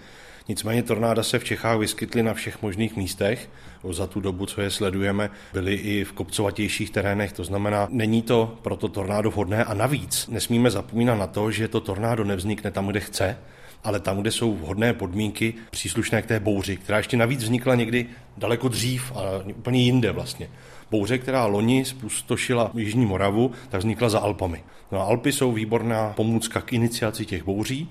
Nicméně 0.48 0.84
tornáda 0.84 1.24
se 1.24 1.40
v 1.40 1.44
Čechách 1.44 1.80
vyskytly 1.80 2.24
na 2.24 2.34
všech 2.34 2.62
možných 2.62 2.96
místech. 2.96 3.50
Za 3.92 4.08
tu 4.08 4.20
dobu, 4.20 4.46
co 4.46 4.62
je 4.62 4.72
sledujeme, 4.72 5.30
byly 5.54 5.75
i 5.75 6.04
v 6.04 6.14
kopcovatějších 6.14 6.90
terénech, 6.90 7.32
to 7.32 7.44
znamená, 7.44 7.88
není 7.92 8.22
to 8.22 8.58
pro 8.62 8.75
to 8.75 8.88
tornádo 8.88 9.32
vhodné 9.32 9.64
a 9.64 9.74
navíc 9.74 10.28
nesmíme 10.28 10.72
zapomínat 10.72 11.20
na 11.20 11.28
to, 11.28 11.52
že 11.52 11.68
to 11.68 11.82
tornádo 11.82 12.24
nevznikne 12.24 12.72
tam, 12.72 12.88
kde 12.88 13.00
chce, 13.00 13.38
ale 13.84 14.00
tam, 14.00 14.22
kde 14.22 14.32
jsou 14.32 14.56
vhodné 14.56 14.94
podmínky 14.94 15.54
příslušné 15.72 16.22
k 16.22 16.25
té 16.25 16.40
bouři, 16.40 16.78
která 16.78 16.98
ještě 16.98 17.18
navíc 17.18 17.44
vznikla 17.44 17.75
někdy 17.75 18.06
daleko 18.38 18.68
dřív 18.68 19.12
a 19.16 19.22
úplně 19.56 19.84
jinde 19.84 20.12
vlastně. 20.12 20.50
Bouře, 20.92 21.18
která 21.18 21.46
loni 21.46 21.86
spustošila 21.86 22.72
Jižní 22.74 23.06
Moravu, 23.06 23.52
tak 23.70 23.80
vznikla 23.80 24.10
za 24.10 24.20
Alpami. 24.20 24.64
No 24.92 25.02
a 25.02 25.04
Alpy 25.04 25.32
jsou 25.32 25.52
výborná 25.52 26.14
pomůcka 26.16 26.62
k 26.62 26.74
iniciaci 26.74 27.25
těch 27.25 27.44
bouří 27.44 27.90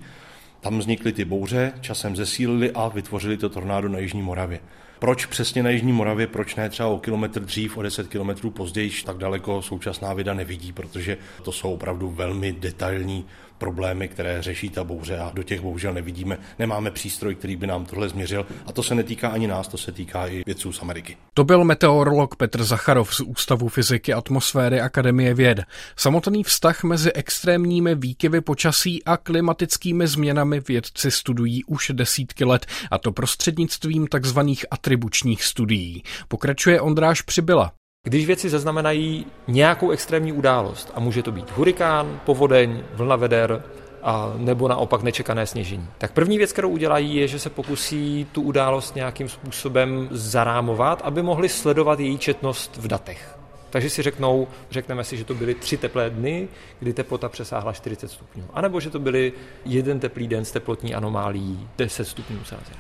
tam 0.65 0.79
vznikly 0.79 1.13
ty 1.13 1.25
bouře, 1.25 1.73
časem 1.81 2.17
zesílili 2.17 2.71
a 2.73 2.89
vytvořili 2.89 3.37
to 3.37 3.49
tornádo 3.49 3.89
na 3.89 3.99
Jižní 3.99 4.23
Moravě. 4.23 4.61
Proč 4.99 5.27
přesně 5.27 5.63
na 5.63 5.71
Jižní 5.71 5.93
Moravě, 5.93 6.27
proč 6.27 6.55
ne 6.55 6.71
třeba 6.71 6.89
o 6.89 6.99
kilometr 6.99 7.41
dřív, 7.41 7.77
o 7.77 7.83
10 7.83 8.09
kilometrů 8.09 8.51
později, 8.51 8.91
tak 9.05 9.17
daleko 9.19 9.63
současná 9.63 10.15
věda 10.15 10.35
nevidí, 10.35 10.73
protože 10.73 11.19
to 11.43 11.53
jsou 11.53 11.75
opravdu 11.75 12.11
velmi 12.11 12.53
detailní 12.53 13.25
problémy, 13.59 14.09
které 14.09 14.43
řeší 14.43 14.71
ta 14.71 14.85
bouře 14.85 15.19
a 15.19 15.31
do 15.35 15.43
těch 15.43 15.61
bohužel 15.61 15.95
nevidíme. 15.95 16.39
Nemáme 16.59 16.91
přístroj, 16.91 17.35
který 17.35 17.57
by 17.57 17.67
nám 17.67 17.85
tohle 17.85 18.09
změřil 18.09 18.47
a 18.67 18.73
to 18.73 18.83
se 18.83 18.95
netýká 18.95 19.29
ani 19.29 19.47
nás, 19.47 19.69
to 19.69 19.79
se 19.79 19.93
týká 19.93 20.27
i 20.27 20.43
vědců 20.47 20.73
z 20.73 20.83
Ameriky. 20.83 21.17
To 21.35 21.45
byl 21.45 21.65
meteorolog 21.65 22.37
Petr 22.37 22.65
Zacharov 22.65 23.15
z 23.15 23.21
Ústavu 23.21 23.69
fyziky 23.69 24.13
atmosféry 24.13 24.81
Akademie 24.81 25.35
věd. 25.35 25.63
Samotný 25.97 26.45
vztah 26.45 26.85
mezi 26.85 27.13
extrémními 27.13 27.95
výkyvy 27.95 28.41
počasí 28.41 29.05
a 29.05 29.17
klimatickými 29.17 30.07
změnami 30.07 30.61
vědci 30.61 31.11
studují 31.11 31.65
už 31.65 31.91
desítky 31.95 32.45
let 32.45 32.67
a 32.91 32.99
to 32.99 33.13
prostřednictvím 33.13 34.07
takzvaných 34.07 34.67
atribučních 34.71 35.45
studií. 35.45 36.03
Pokračuje 36.29 36.81
Ondráš 36.81 37.23
Přibyla. 37.23 37.73
Když 38.07 38.27
věci 38.27 38.51
zaznamenají 38.51 39.27
nějakou 39.49 39.91
extrémní 39.91 40.33
událost, 40.33 40.93
a 40.95 41.01
může 41.01 41.23
to 41.23 41.33
být 41.33 41.51
hurikán, 41.51 42.21
povodeň, 42.25 42.83
vlna 42.95 43.17
veder, 43.17 43.63
a 44.03 44.33
nebo 44.37 44.69
naopak 44.69 45.03
nečekané 45.03 45.47
sněžení. 45.47 45.89
Tak 45.99 46.13
první 46.13 46.39
věc, 46.39 46.53
kterou 46.53 46.69
udělají, 46.69 47.17
je, 47.17 47.29
že 47.29 47.39
se 47.39 47.51
pokusí 47.51 48.27
tu 48.33 48.43
událost 48.43 48.95
nějakým 48.95 49.29
způsobem 49.29 50.09
zarámovat, 50.11 51.03
aby 51.05 51.23
mohli 51.23 51.49
sledovat 51.49 52.01
její 52.01 52.19
četnost 52.19 52.77
v 52.77 52.89
datech. 52.89 53.39
Takže 53.71 53.91
si 53.91 54.03
řeknou, 54.03 54.49
řekneme 54.71 55.05
si, 55.05 55.17
že 55.17 55.25
to 55.25 55.35
byly 55.35 55.55
tři 55.55 55.77
teplé 55.77 56.11
dny, 56.11 56.49
kdy 56.81 56.93
teplota 56.93 57.29
přesáhla 57.29 57.73
40 57.73 58.09
stupňů. 58.11 58.45
A 58.55 58.61
nebo 58.61 58.81
že 58.81 58.91
to 58.91 58.99
byly 58.99 59.33
jeden 59.65 60.01
teplý 60.01 60.29
den 60.29 60.45
s 60.45 60.53
teplotní 60.53 60.95
anomálí 60.95 61.69
10 61.79 62.05
stupňů 62.05 62.39
Celsia. 62.45 62.77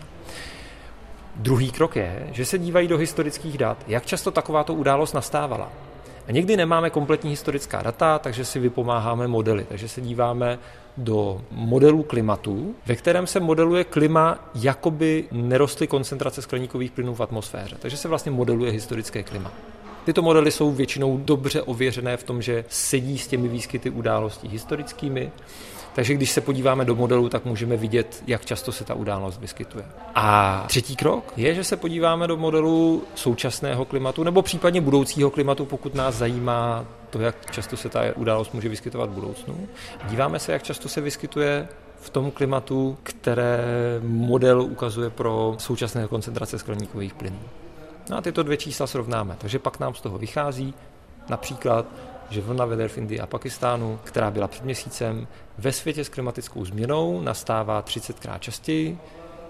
Druhý 1.36 1.70
krok 1.70 1.96
je, 1.96 2.28
že 2.32 2.44
se 2.44 2.58
dívají 2.58 2.88
do 2.88 2.98
historických 2.98 3.58
dat, 3.58 3.84
jak 3.86 4.06
často 4.06 4.30
takováto 4.30 4.74
událost 4.74 5.12
nastávala. 5.12 5.72
A 6.28 6.32
někdy 6.32 6.56
nemáme 6.56 6.90
kompletní 6.90 7.30
historická 7.30 7.82
data, 7.82 8.18
takže 8.18 8.44
si 8.44 8.58
vypomáháme 8.58 9.28
modely. 9.28 9.66
Takže 9.68 9.88
se 9.88 10.00
díváme 10.00 10.58
do 10.96 11.40
modelu 11.50 12.02
klimatu, 12.02 12.74
ve 12.86 12.96
kterém 12.96 13.26
se 13.26 13.40
modeluje 13.40 13.84
klima, 13.84 14.50
jakoby 14.54 15.24
nerostly 15.32 15.86
koncentrace 15.86 16.42
skleníkových 16.42 16.90
plynů 16.90 17.14
v 17.14 17.20
atmosféře. 17.20 17.76
Takže 17.78 17.96
se 17.96 18.08
vlastně 18.08 18.32
modeluje 18.32 18.72
historické 18.72 19.22
klima. 19.22 19.52
Tyto 20.04 20.22
modely 20.22 20.50
jsou 20.50 20.72
většinou 20.72 21.18
dobře 21.18 21.62
ověřené 21.62 22.16
v 22.16 22.22
tom, 22.22 22.42
že 22.42 22.64
sedí 22.68 23.18
s 23.18 23.26
těmi 23.26 23.48
výskyty 23.48 23.90
událostí 23.90 24.48
historickými 24.48 25.32
takže 25.94 26.14
když 26.14 26.30
se 26.30 26.40
podíváme 26.40 26.84
do 26.84 26.94
modelu, 26.94 27.28
tak 27.28 27.44
můžeme 27.44 27.76
vidět, 27.76 28.22
jak 28.26 28.44
často 28.44 28.72
se 28.72 28.84
ta 28.84 28.94
událost 28.94 29.40
vyskytuje. 29.40 29.84
A 30.14 30.64
třetí 30.68 30.96
krok 30.96 31.32
je, 31.36 31.54
že 31.54 31.64
se 31.64 31.76
podíváme 31.76 32.26
do 32.26 32.36
modelu 32.36 33.02
současného 33.14 33.84
klimatu 33.84 34.22
nebo 34.22 34.42
případně 34.42 34.80
budoucího 34.80 35.30
klimatu, 35.30 35.64
pokud 35.64 35.94
nás 35.94 36.14
zajímá 36.14 36.84
to, 37.10 37.20
jak 37.20 37.50
často 37.50 37.76
se 37.76 37.88
ta 37.88 38.00
událost 38.16 38.54
může 38.54 38.68
vyskytovat 38.68 39.10
v 39.10 39.12
budoucnu. 39.12 39.68
Díváme 40.08 40.38
se, 40.38 40.52
jak 40.52 40.62
často 40.62 40.88
se 40.88 41.00
vyskytuje 41.00 41.68
v 42.00 42.10
tom 42.10 42.30
klimatu, 42.30 42.98
které 43.02 43.64
model 44.02 44.62
ukazuje 44.62 45.10
pro 45.10 45.54
současné 45.58 46.08
koncentrace 46.08 46.58
skleníkových 46.58 47.14
plynů. 47.14 47.40
No 48.10 48.16
a 48.16 48.20
tyto 48.20 48.42
dvě 48.42 48.56
čísla 48.56 48.86
srovnáme, 48.86 49.36
takže 49.38 49.58
pak 49.58 49.80
nám 49.80 49.94
z 49.94 50.00
toho 50.00 50.18
vychází 50.18 50.74
například 51.28 51.86
že 52.34 52.40
vlna 52.40 52.64
veder 52.64 52.88
v 52.88 52.98
Indii 52.98 53.20
a 53.20 53.26
Pakistánu, 53.26 53.98
která 54.04 54.30
byla 54.30 54.48
před 54.48 54.64
měsícem, 54.64 55.26
ve 55.58 55.72
světě 55.72 56.04
s 56.04 56.08
klimatickou 56.08 56.64
změnou 56.64 57.20
nastává 57.20 57.82
30krát 57.82 58.38
častěji 58.38 58.98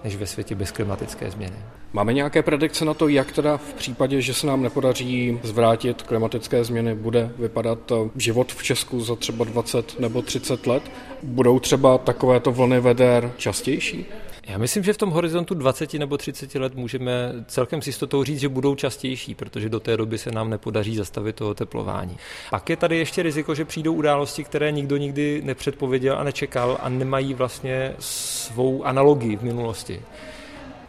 než 0.05 0.17
ve 0.17 0.26
světě 0.26 0.55
bez 0.55 0.71
klimatické 0.71 1.31
změny. 1.31 1.57
Máme 1.95 2.13
nějaké 2.13 2.43
predikce 2.43 2.85
na 2.85 2.95
to, 2.95 3.09
jak 3.09 3.33
teda 3.33 3.57
v 3.57 3.75
případě, 3.75 4.21
že 4.21 4.35
se 4.35 4.47
nám 4.47 4.63
nepodaří 4.63 5.39
zvrátit 5.43 6.03
klimatické 6.03 6.65
změny, 6.65 6.95
bude 6.95 7.31
vypadat 7.39 7.93
život 8.17 8.53
v 8.53 8.63
Česku 8.63 9.01
za 9.01 9.17
třeba 9.17 9.45
20 9.45 10.01
nebo 10.01 10.23
30 10.23 10.67
let? 10.67 10.83
Budou 11.23 11.59
třeba 11.59 11.99
takovéto 11.99 12.53
vlny 12.53 12.81
veder 12.81 13.33
častější? 13.37 14.07
Já 14.47 14.59
myslím, 14.59 14.85
že 14.85 14.93
v 14.93 14.97
tom 14.97 15.11
horizontu 15.11 15.55
20 15.55 15.95
nebo 15.95 16.17
30 16.17 16.55
let 16.55 16.75
můžeme 16.75 17.33
celkem 17.47 17.83
s 17.83 17.87
jistotou 17.87 18.25
říct, 18.25 18.41
že 18.41 18.49
budou 18.49 18.75
častější, 18.75 19.35
protože 19.35 19.69
do 19.69 19.81
té 19.81 19.97
doby 19.97 20.19
se 20.19 20.31
nám 20.31 20.51
nepodaří 20.51 20.97
zastavit 20.97 21.37
to 21.37 21.51
oteplování. 21.51 22.17
Pak 22.51 22.71
je 22.71 22.77
tady 22.77 22.99
ještě 22.99 23.23
riziko, 23.23 23.55
že 23.55 23.65
přijdou 23.65 23.95
události, 23.95 24.45
které 24.45 24.73
nikdo 24.73 24.97
nikdy 24.97 25.43
nepředpověděl 25.45 26.19
a 26.19 26.25
nečekal 26.25 26.79
a 26.83 26.89
nemají 26.89 27.35
vlastně 27.35 27.95
svou 27.99 28.85
analogii 28.85 29.37
v 29.37 29.43
minulosti. 29.43 30.01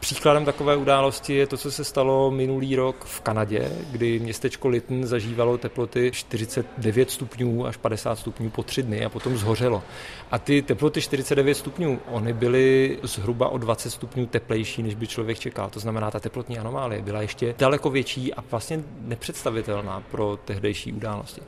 Příkladem 0.05 0.45
takové 0.45 0.75
události 0.75 1.33
je 1.33 1.47
to, 1.47 1.57
co 1.57 1.71
se 1.71 1.83
stalo 1.83 2.31
minulý 2.31 2.75
rok 2.75 3.05
v 3.05 3.21
Kanadě, 3.21 3.71
kdy 3.91 4.19
městečko 4.19 4.67
Lytton 4.67 5.05
zažívalo 5.05 5.57
teploty 5.57 6.11
49 6.11 7.11
stupňů 7.11 7.65
až 7.65 7.77
50 7.77 8.15
stupňů 8.15 8.49
po 8.49 8.63
tři 8.63 8.83
dny 8.83 9.05
a 9.05 9.09
potom 9.09 9.37
zhořelo. 9.37 9.83
A 10.31 10.39
ty 10.39 10.61
teploty 10.61 11.01
49 11.01 11.55
stupňů, 11.55 11.99
ony 12.11 12.33
byly 12.33 12.97
zhruba 13.03 13.49
o 13.49 13.57
20 13.57 13.89
stupňů 13.89 14.25
teplejší, 14.25 14.83
než 14.83 14.95
by 14.95 15.07
člověk 15.07 15.39
čekal. 15.39 15.69
To 15.69 15.79
znamená, 15.79 16.11
ta 16.11 16.19
teplotní 16.19 16.59
anomálie 16.59 17.01
byla 17.01 17.21
ještě 17.21 17.55
daleko 17.57 17.89
větší 17.89 18.33
a 18.33 18.43
vlastně 18.51 18.83
nepředstavitelná 19.01 20.03
pro 20.11 20.39
tehdejší 20.45 20.93
události. 20.93 21.41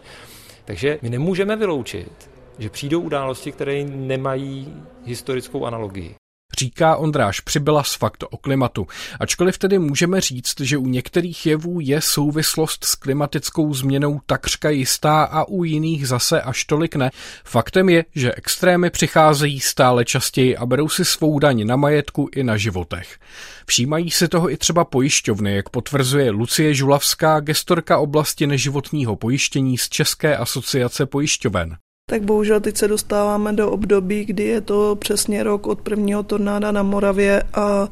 Takže 0.66 1.00
my 1.02 1.10
nemůžeme 1.10 1.56
vyloučit, 1.56 2.30
že 2.60 2.70
přijdou 2.70 3.02
události, 3.02 3.52
které 3.52 3.84
nemají 3.84 4.84
historickou 5.06 5.66
analogii. 5.66 6.17
Říká 6.58 6.96
Ondráš 6.96 7.40
Přibyla 7.40 7.84
z 7.84 7.94
Fakt 7.94 8.24
o 8.30 8.38
klimatu. 8.38 8.88
Ačkoliv 9.20 9.58
tedy 9.58 9.80
můžeme 9.80 10.22
říct, 10.22 10.60
že 10.60 10.78
u 10.78 10.88
některých 10.88 11.46
jevů 11.46 11.80
je 11.80 12.02
souvislost 12.02 12.84
s 12.84 12.96
klimatickou 12.96 13.74
změnou 13.74 14.20
takřka 14.26 14.70
jistá 14.70 15.24
a 15.24 15.44
u 15.44 15.64
jiných 15.64 16.08
zase 16.08 16.42
až 16.42 16.66
tolik 16.66 16.96
ne, 16.96 17.12
faktem 17.44 17.90
je, 17.90 18.06
že 18.16 18.34
extrémy 18.34 18.90
přicházejí 18.90 19.60
stále 19.60 20.06
častěji 20.06 20.58
a 20.58 20.66
berou 20.66 20.90
si 20.90 21.06
svou 21.06 21.40
daň 21.40 21.68
na 21.68 21.76
majetku 21.76 22.30
i 22.36 22.44
na 22.44 22.58
životech. 22.58 23.20
Všímají 23.66 24.12
si 24.12 24.28
toho 24.28 24.52
i 24.52 24.58
třeba 24.58 24.86
pojišťovny, 24.86 25.56
jak 25.56 25.70
potvrzuje 25.70 26.32
Lucie 26.32 26.74
Žulavská, 26.74 27.40
gestorka 27.40 27.98
oblasti 27.98 28.48
neživotního 28.48 29.16
pojištění 29.16 29.78
z 29.78 29.90
České 29.90 30.38
asociace 30.38 31.06
pojišťoven. 31.06 31.78
Tak 32.10 32.22
bohužel 32.22 32.60
teď 32.60 32.78
se 32.78 32.88
dostáváme 32.88 33.54
do 33.54 33.72
období, 33.72 34.26
kdy 34.26 34.44
je 34.44 34.62
to 34.62 34.96
přesně 34.96 35.44
rok 35.44 35.68
od 35.68 35.82
prvního 35.82 36.24
tornáda 36.24 36.72
na 36.72 36.84
Moravě 36.84 37.44
a 37.54 37.88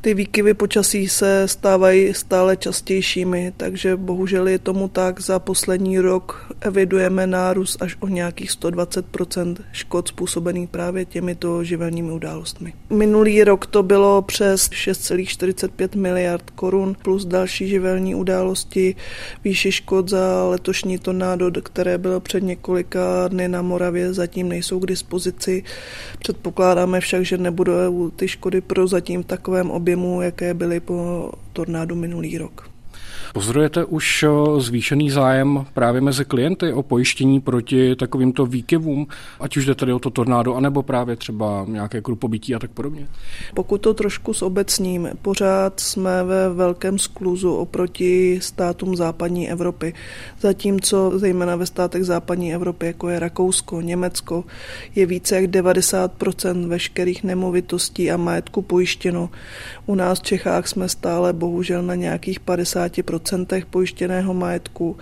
ty 0.00 0.14
výkyvy 0.14 0.54
počasí 0.54 1.08
se 1.08 1.48
stávají 1.48 2.14
stále 2.14 2.56
častějšími, 2.56 3.52
takže 3.56 3.96
bohužel 3.96 4.48
je 4.48 4.58
tomu 4.58 4.88
tak. 4.88 5.20
Za 5.20 5.38
poslední 5.38 5.98
rok 5.98 6.52
evidujeme 6.60 7.26
nárůst 7.26 7.82
až 7.82 7.96
o 8.00 8.08
nějakých 8.08 8.50
120% 8.50 9.56
škod 9.72 10.08
způsobených 10.08 10.68
právě 10.68 11.04
těmito 11.04 11.64
živelními 11.64 12.12
událostmi. 12.12 12.72
Minulý 12.90 13.44
rok 13.44 13.66
to 13.66 13.82
bylo 13.82 14.22
přes 14.22 14.70
6,45 14.70 15.98
miliard 15.98 16.50
korun 16.50 16.96
plus 17.02 17.24
další 17.24 17.68
živelní 17.68 18.14
události, 18.14 18.96
výše 19.44 19.72
škod 19.72 20.08
za 20.08 20.44
letošní 20.48 20.98
tornádo, 20.98 21.50
které 21.62 21.98
bylo 21.98 22.20
před 22.20 22.42
několika 22.42 23.28
dny 23.38 23.48
na 23.48 23.62
Moravě 23.62 24.12
zatím 24.12 24.48
nejsou 24.48 24.80
k 24.80 24.86
dispozici. 24.86 25.62
Předpokládáme 26.18 27.00
však, 27.00 27.24
že 27.24 27.38
nebudou 27.38 28.10
ty 28.10 28.28
škody 28.28 28.60
prozatím 28.60 29.22
v 29.22 29.26
takovém 29.26 29.70
objemu, 29.70 30.22
jaké 30.22 30.54
byly 30.54 30.80
po 30.80 31.30
tornádu 31.52 31.94
minulý 31.94 32.38
rok. 32.38 32.67
Pozorujete 33.34 33.84
už 33.84 34.22
eh, 34.22 34.60
zvýšený 34.60 35.10
zájem 35.10 35.66
právě 35.74 36.00
mezi 36.00 36.24
klienty 36.24 36.72
o 36.72 36.82
pojištění 36.82 37.40
proti 37.40 37.96
takovýmto 37.96 38.46
výkyvům, 38.46 39.06
ať 39.40 39.56
už 39.56 39.66
jde 39.66 39.74
tady 39.74 39.92
o 39.92 39.98
to 39.98 40.10
tornádo, 40.10 40.54
anebo 40.54 40.82
právě 40.82 41.16
třeba 41.16 41.64
nějaké 41.68 42.00
krupobytí 42.00 42.54
a 42.54 42.58
tak 42.58 42.70
podobně? 42.70 43.08
Pokud 43.54 43.78
to 43.78 43.94
trošku 43.94 44.34
s 44.34 44.42
obecním, 44.42 45.08
pořád 45.22 45.80
jsme 45.80 46.24
ve 46.24 46.48
velkém 46.48 46.98
skluzu 46.98 47.54
oproti 47.54 48.38
státům 48.42 48.96
západní 48.96 49.50
Evropy. 49.50 49.94
Zatímco 50.40 51.18
zejména 51.18 51.56
ve 51.56 51.66
státech 51.66 52.04
západní 52.04 52.54
Evropy, 52.54 52.86
jako 52.86 53.08
je 53.08 53.20
Rakousko, 53.20 53.80
Německo, 53.80 54.44
je 54.94 55.06
více 55.06 55.34
jak 55.34 55.44
90% 55.44 56.66
veškerých 56.66 57.24
nemovitostí 57.24 58.10
a 58.10 58.16
majetku 58.16 58.62
pojištěno. 58.62 59.30
U 59.86 59.94
nás 59.94 60.18
v 60.18 60.22
Čechách 60.22 60.68
jsme 60.68 60.88
stále 60.88 61.32
bohužel 61.32 61.82
na 61.82 61.94
nějakých 61.94 62.40
50% 62.40 63.17
pojištěného 63.70 64.34
majetku 64.34 64.96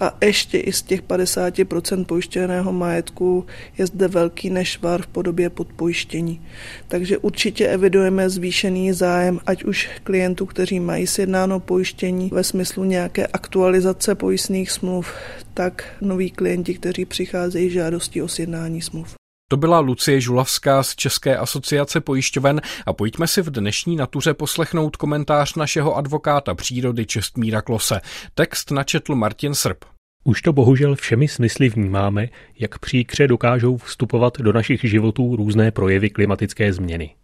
a 0.00 0.16
ještě 0.24 0.58
i 0.58 0.72
z 0.72 0.82
těch 0.82 1.02
50% 1.02 2.04
pojištěného 2.04 2.72
majetku 2.72 3.46
je 3.78 3.86
zde 3.86 4.08
velký 4.08 4.50
nešvar 4.50 5.02
v 5.02 5.06
podobě 5.06 5.50
podpojištění. 5.50 6.42
Takže 6.88 7.18
určitě 7.18 7.68
evidujeme 7.68 8.30
zvýšený 8.30 8.92
zájem, 8.92 9.40
ať 9.46 9.64
už 9.64 9.88
klientů, 10.02 10.46
kteří 10.46 10.80
mají 10.80 11.06
sjednáno 11.06 11.60
pojištění 11.60 12.30
ve 12.32 12.44
smyslu 12.44 12.84
nějaké 12.84 13.26
aktualizace 13.26 14.14
pojistných 14.14 14.70
smluv, 14.70 15.12
tak 15.54 15.84
noví 16.00 16.30
klienti, 16.30 16.74
kteří 16.74 17.04
přicházejí 17.04 17.70
žádostí 17.70 18.22
o 18.22 18.28
sjednání 18.28 18.82
smluv. 18.82 19.19
To 19.52 19.56
byla 19.56 19.78
Lucie 19.78 20.20
Žulavská 20.20 20.82
z 20.82 20.96
České 20.96 21.36
asociace 21.36 22.00
pojišťoven 22.00 22.60
a 22.86 22.92
pojďme 22.92 23.26
si 23.26 23.42
v 23.42 23.50
dnešní 23.50 23.96
natuře 23.96 24.34
poslechnout 24.34 24.96
komentář 24.96 25.54
našeho 25.54 25.96
advokáta 25.96 26.54
přírody 26.54 27.06
Čestmíra 27.06 27.62
Klose. 27.62 28.00
Text 28.34 28.70
načetl 28.70 29.14
Martin 29.14 29.54
Srb. 29.54 29.84
Už 30.24 30.42
to 30.42 30.52
bohužel 30.52 30.94
všemi 30.96 31.28
smysly 31.28 31.68
vnímáme, 31.68 32.28
jak 32.58 32.78
příkře 32.78 33.26
dokážou 33.26 33.76
vstupovat 33.76 34.38
do 34.38 34.52
našich 34.52 34.84
životů 34.84 35.36
různé 35.36 35.70
projevy 35.70 36.10
klimatické 36.10 36.72
změny. 36.72 37.14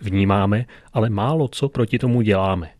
Vnímáme, 0.00 0.64
ale 0.92 1.10
málo 1.10 1.48
co 1.48 1.68
proti 1.68 1.98
tomu 1.98 2.22
děláme. 2.22 2.70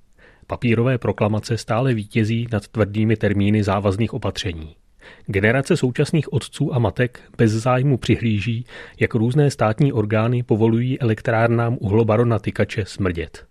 Papírové 0.47 0.99
proklamace 0.99 1.57
stále 1.57 1.95
vítězí 1.95 2.47
nad 2.53 2.69
tvrdými 2.69 3.17
termíny 3.17 3.63
závazných 3.63 4.15
opatření. 4.15 4.77
Generace 5.27 5.77
současných 5.77 6.33
otců 6.33 6.75
a 6.75 6.79
matek 6.79 7.21
bez 7.39 7.53
zájmu 7.53 7.97
přihlíží, 7.97 8.65
jak 9.01 9.15
různé 9.15 9.51
státní 9.51 9.93
orgány 9.93 10.43
povolují 10.43 11.01
elektrárnám 11.01 11.77
uhlobarona 11.81 12.39
tykače 12.39 12.85
smrdět. 12.85 13.47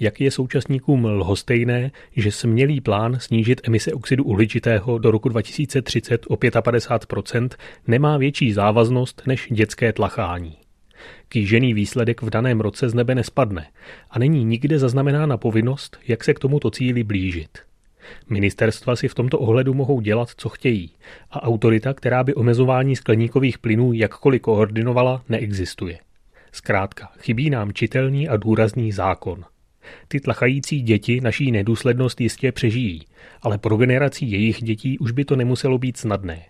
Jak 0.00 0.20
je 0.20 0.30
současníkům 0.30 1.04
lhostejné, 1.04 1.90
že 2.16 2.32
smělý 2.32 2.80
plán 2.80 3.18
snížit 3.20 3.60
emise 3.64 3.92
oxidu 3.92 4.24
uhličitého 4.24 4.98
do 4.98 5.10
roku 5.10 5.28
2030 5.28 6.26
o 6.28 6.34
55% 6.34 7.48
nemá 7.86 8.16
větší 8.16 8.52
závaznost 8.52 9.22
než 9.26 9.48
dětské 9.50 9.92
tlachání. 9.92 10.56
Kýžený 11.28 11.74
výsledek 11.74 12.22
v 12.22 12.30
daném 12.30 12.60
roce 12.60 12.88
z 12.88 12.94
nebe 12.94 13.14
nespadne 13.14 13.66
a 14.10 14.18
není 14.18 14.44
nikde 14.44 14.78
zaznamenána 14.78 15.36
povinnost, 15.36 15.98
jak 16.08 16.24
se 16.24 16.34
k 16.34 16.38
tomuto 16.38 16.70
cíli 16.70 17.04
blížit. 17.04 17.69
Ministerstva 18.28 18.96
si 18.96 19.08
v 19.08 19.14
tomto 19.14 19.38
ohledu 19.38 19.74
mohou 19.74 20.00
dělat, 20.00 20.28
co 20.36 20.48
chtějí 20.48 20.90
a 21.30 21.42
autorita, 21.42 21.94
která 21.94 22.24
by 22.24 22.34
omezování 22.34 22.96
skleníkových 22.96 23.58
plynů 23.58 23.92
jakkoliv 23.92 24.42
koordinovala, 24.42 25.22
neexistuje. 25.28 25.98
Zkrátka, 26.52 27.08
chybí 27.18 27.50
nám 27.50 27.72
čitelný 27.72 28.28
a 28.28 28.36
důrazný 28.36 28.92
zákon. 28.92 29.44
Ty 30.08 30.20
tlachající 30.20 30.82
děti 30.82 31.20
naší 31.20 31.52
nedůslednost 31.52 32.20
jistě 32.20 32.52
přežijí, 32.52 33.02
ale 33.42 33.58
pro 33.58 33.76
generací 33.76 34.30
jejich 34.30 34.62
dětí 34.62 34.98
už 34.98 35.10
by 35.10 35.24
to 35.24 35.36
nemuselo 35.36 35.78
být 35.78 35.96
snadné. 35.96 36.42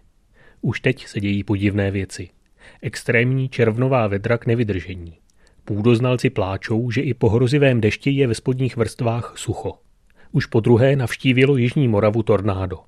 Už 0.60 0.80
teď 0.80 1.06
se 1.06 1.20
dějí 1.20 1.44
podivné 1.44 1.90
věci. 1.90 2.28
Extrémní 2.82 3.48
červnová 3.48 4.06
vedra 4.06 4.38
k 4.38 4.46
nevydržení. 4.46 5.18
Půdoznalci 5.64 6.30
pláčou, 6.30 6.90
že 6.90 7.00
i 7.00 7.14
po 7.14 7.28
hrozivém 7.28 7.80
dešti 7.80 8.10
je 8.10 8.26
ve 8.26 8.34
spodních 8.34 8.76
vrstvách 8.76 9.34
sucho. 9.36 9.78
Už 10.32 10.46
po 10.46 10.60
druhé 10.60 10.96
navštívilo 10.96 11.56
Jižní 11.56 11.88
Moravu 11.88 12.22
tornádo. 12.22 12.78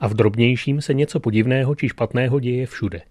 A 0.00 0.08
v 0.08 0.14
drobnějším 0.14 0.80
se 0.80 0.94
něco 0.94 1.20
podivného 1.20 1.74
či 1.74 1.88
špatného 1.88 2.40
děje 2.40 2.66
všude. 2.66 3.02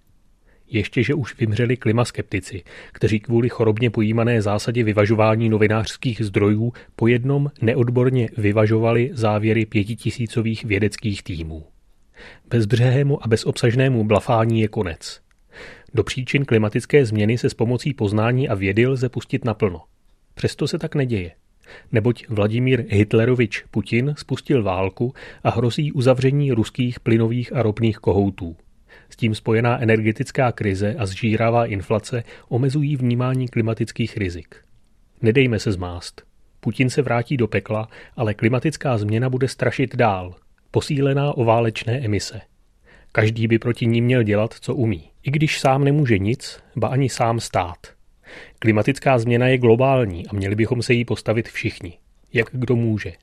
Ještě, 0.67 1.03
že 1.03 1.13
už 1.13 1.37
vymřeli 1.37 1.77
klimaskeptici, 1.77 2.63
kteří 2.91 3.19
kvůli 3.19 3.49
chorobně 3.49 3.89
pojímané 3.89 4.41
zásadě 4.41 4.83
vyvažování 4.83 5.49
novinářských 5.49 6.21
zdrojů 6.21 6.73
po 6.95 7.07
jednom 7.07 7.51
neodborně 7.61 8.29
vyvažovali 8.37 9.09
závěry 9.13 9.65
pětitisícových 9.65 10.65
vědeckých 10.65 11.23
týmů. 11.23 11.65
Bezbřehému 12.49 13.23
a 13.23 13.27
bezobsažnému 13.27 14.03
blafání 14.03 14.61
je 14.61 14.67
konec. 14.67 15.21
Do 15.93 16.03
příčin 16.03 16.45
klimatické 16.45 17.05
změny 17.05 17.37
se 17.37 17.49
s 17.49 17.53
pomocí 17.53 17.93
poznání 17.93 18.49
a 18.49 18.55
vědy 18.55 18.87
lze 18.87 19.09
pustit 19.09 19.45
naplno. 19.45 19.81
Přesto 20.33 20.67
se 20.67 20.77
tak 20.77 20.95
neděje 20.95 21.31
neboť 21.91 22.25
Vladimír 22.29 22.85
Hitlerovič 22.89 23.63
Putin 23.71 24.13
spustil 24.17 24.63
válku 24.63 25.13
a 25.43 25.49
hrozí 25.49 25.91
uzavření 25.91 26.51
ruských 26.51 26.99
plynových 26.99 27.55
a 27.55 27.63
ropných 27.63 27.97
kohoutů. 27.97 28.55
S 29.09 29.15
tím 29.15 29.35
spojená 29.35 29.81
energetická 29.81 30.51
krize 30.51 30.95
a 30.97 31.05
zžíravá 31.05 31.65
inflace 31.65 32.23
omezují 32.49 32.95
vnímání 32.95 33.47
klimatických 33.47 34.17
rizik. 34.17 34.55
Nedejme 35.21 35.59
se 35.59 35.71
zmást. 35.71 36.23
Putin 36.59 36.89
se 36.89 37.01
vrátí 37.01 37.37
do 37.37 37.47
pekla, 37.47 37.89
ale 38.15 38.33
klimatická 38.33 38.97
změna 38.97 39.29
bude 39.29 39.47
strašit 39.47 39.95
dál, 39.95 40.35
posílená 40.71 41.37
o 41.37 41.43
válečné 41.43 41.99
emise. 41.99 42.41
Každý 43.11 43.47
by 43.47 43.59
proti 43.59 43.85
ní 43.85 44.01
měl 44.01 44.23
dělat, 44.23 44.53
co 44.53 44.75
umí. 44.75 45.09
I 45.23 45.31
když 45.31 45.59
sám 45.59 45.83
nemůže 45.83 46.17
nic, 46.17 46.59
ba 46.75 46.87
ani 46.87 47.09
sám 47.09 47.39
stát– 47.39 47.77
Klimatická 48.59 49.19
změna 49.19 49.47
je 49.47 49.57
globální 49.57 50.27
a 50.27 50.33
měli 50.33 50.55
bychom 50.55 50.81
se 50.81 50.93
jí 50.93 51.05
postavit 51.05 51.49
všichni. 51.49 51.97
Jak 52.33 52.47
kdo 52.51 52.75
může. 52.75 53.13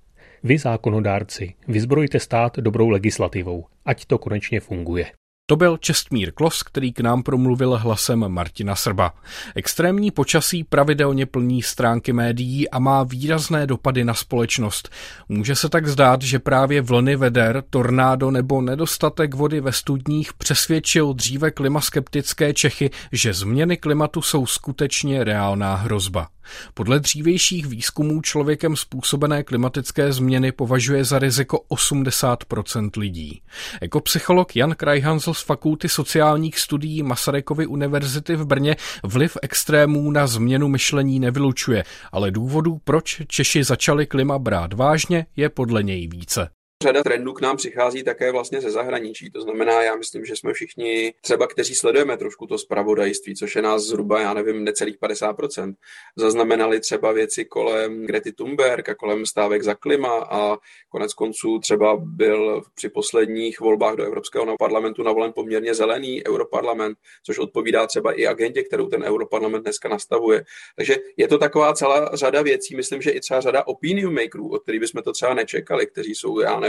Vy, 0.43 0.59
zákonodárci, 0.59 1.55
vyzbrojte 1.69 2.21
stát 2.21 2.59
dobrou 2.59 2.89
legislativou, 2.89 3.65
ať 3.85 4.05
to 4.05 4.19
konečně 4.19 4.61
funguje. 4.61 5.07
To 5.49 5.57
byl 5.57 5.77
Čestmír 5.77 6.33
Klos, 6.33 6.63
který 6.63 6.93
k 6.93 7.01
nám 7.01 7.23
promluvil 7.23 7.77
hlasem 7.77 8.29
Martina 8.29 8.77
Srba. 8.77 9.15
Extrémní 9.55 10.11
počasí 10.11 10.65
pravidelně 10.65 11.27
plní 11.27 11.63
stránky 11.63 12.13
médií 12.13 12.71
a 12.71 12.79
má 12.79 13.03
výrazné 13.03 13.67
dopady 13.67 14.05
na 14.05 14.15
společnost. 14.15 14.89
Může 15.29 15.55
se 15.55 15.69
tak 15.69 15.87
zdát, 15.87 16.23
že 16.23 16.39
právě 16.39 16.83
vlny 16.83 17.17
veder, 17.17 17.65
tornádo 17.71 18.31
nebo 18.31 18.61
nedostatek 18.61 19.35
vody 19.35 19.61
ve 19.61 19.73
studních 19.73 20.33
přesvědčil 20.33 21.13
dříve 21.13 21.51
klimaskeptické 21.51 22.55
Čechy, 22.55 22.91
že 23.13 23.35
změny 23.35 23.77
klimatu 23.77 24.23
jsou 24.23 24.47
skutečně 24.47 25.25
reálná 25.25 25.75
hrozba. 25.75 26.29
Podle 26.75 27.01
dřívějších 27.01 27.67
výzkumů 27.67 28.23
člověkem 28.23 28.77
způsobené 28.77 29.43
klimatické 29.43 30.13
změny 30.13 30.53
považuje 30.53 31.05
za 31.05 31.19
riziko 31.19 31.61
80% 31.71 32.91
lidí. 32.97 33.43
Jako 33.83 34.01
psycholog 34.01 34.57
Jan 34.57 34.75
Krajhansl 34.75 35.35
z 35.35 35.43
Fakulty 35.43 35.89
sociálních 35.89 36.59
studií 36.59 37.03
Masarykovy 37.03 37.67
univerzity 37.67 38.37
v 38.37 38.47
Brně 38.47 38.77
vliv 39.03 39.37
extrémů 39.43 40.11
na 40.11 40.27
změnu 40.27 40.69
myšlení 40.69 41.21
nevylučuje, 41.21 41.85
ale 42.13 42.31
důvodů, 42.31 42.81
proč 42.85 43.23
Češi 43.27 43.65
začali 43.65 44.07
klima 44.07 44.39
brát 44.39 44.73
vážně, 44.73 45.27
je 45.37 45.49
podle 45.49 45.83
něj 45.83 46.09
více. 46.09 46.56
Řada 46.83 47.03
trendů 47.03 47.33
k 47.33 47.41
nám 47.41 47.57
přichází 47.57 48.03
také 48.03 48.33
vlastně 48.33 48.61
ze 48.61 48.71
zahraničí. 48.71 49.31
To 49.31 49.41
znamená, 49.41 49.83
já 49.83 49.97
myslím, 49.97 50.25
že 50.25 50.37
jsme 50.37 50.53
všichni, 50.53 51.15
třeba 51.21 51.47
kteří 51.47 51.75
sledujeme 51.75 52.17
trošku 52.17 52.47
to 52.47 52.59
zpravodajství, 52.59 53.35
což 53.37 53.57
je 53.57 53.63
nás 53.63 53.83
zhruba, 53.83 54.21
já 54.21 54.35
nevím, 54.35 54.65
necelých 54.65 54.99
50%, 54.99 55.75
zaznamenali 56.17 56.81
třeba 56.81 57.13
věci 57.13 57.45
kolem 57.45 58.07
Grety 58.07 58.33
Thunberg 58.33 58.89
a 58.89 58.95
kolem 58.95 59.27
stávek 59.27 59.63
za 59.63 59.75
klima 59.75 60.29
a 60.31 60.57
konec 60.89 61.15
konců 61.15 61.59
třeba 61.59 61.97
byl 61.97 62.63
při 62.75 62.89
posledních 62.89 63.61
volbách 63.61 63.95
do 63.97 64.05
Evropského 64.05 64.57
parlamentu 64.59 65.03
navolen 65.03 65.33
poměrně 65.33 65.75
zelený 65.75 66.27
europarlament, 66.27 66.99
což 67.23 67.39
odpovídá 67.39 67.87
třeba 67.87 68.13
i 68.13 68.27
agentě, 68.27 68.63
kterou 68.63 68.87
ten 68.87 69.03
europarlament 69.03 69.65
dneska 69.65 69.89
nastavuje. 69.89 70.45
Takže 70.77 70.97
je 71.17 71.29
to 71.29 71.39
taková 71.39 71.75
celá 71.75 72.11
řada 72.15 72.43
věcí, 72.43 72.77
myslím, 72.77 73.03
že 73.03 73.11
i 73.11 73.21
třeba 73.21 73.41
řada 73.41 73.67
opinion 73.67 74.15
makerů, 74.15 74.49
od 74.49 74.63
kterých 74.63 74.81
bychom 74.81 75.03
to 75.03 75.13
třeba 75.13 75.35
nečekali, 75.35 75.87
kteří 75.87 76.15
jsou, 76.15 76.41
já 76.41 76.61
nevím, 76.61 76.66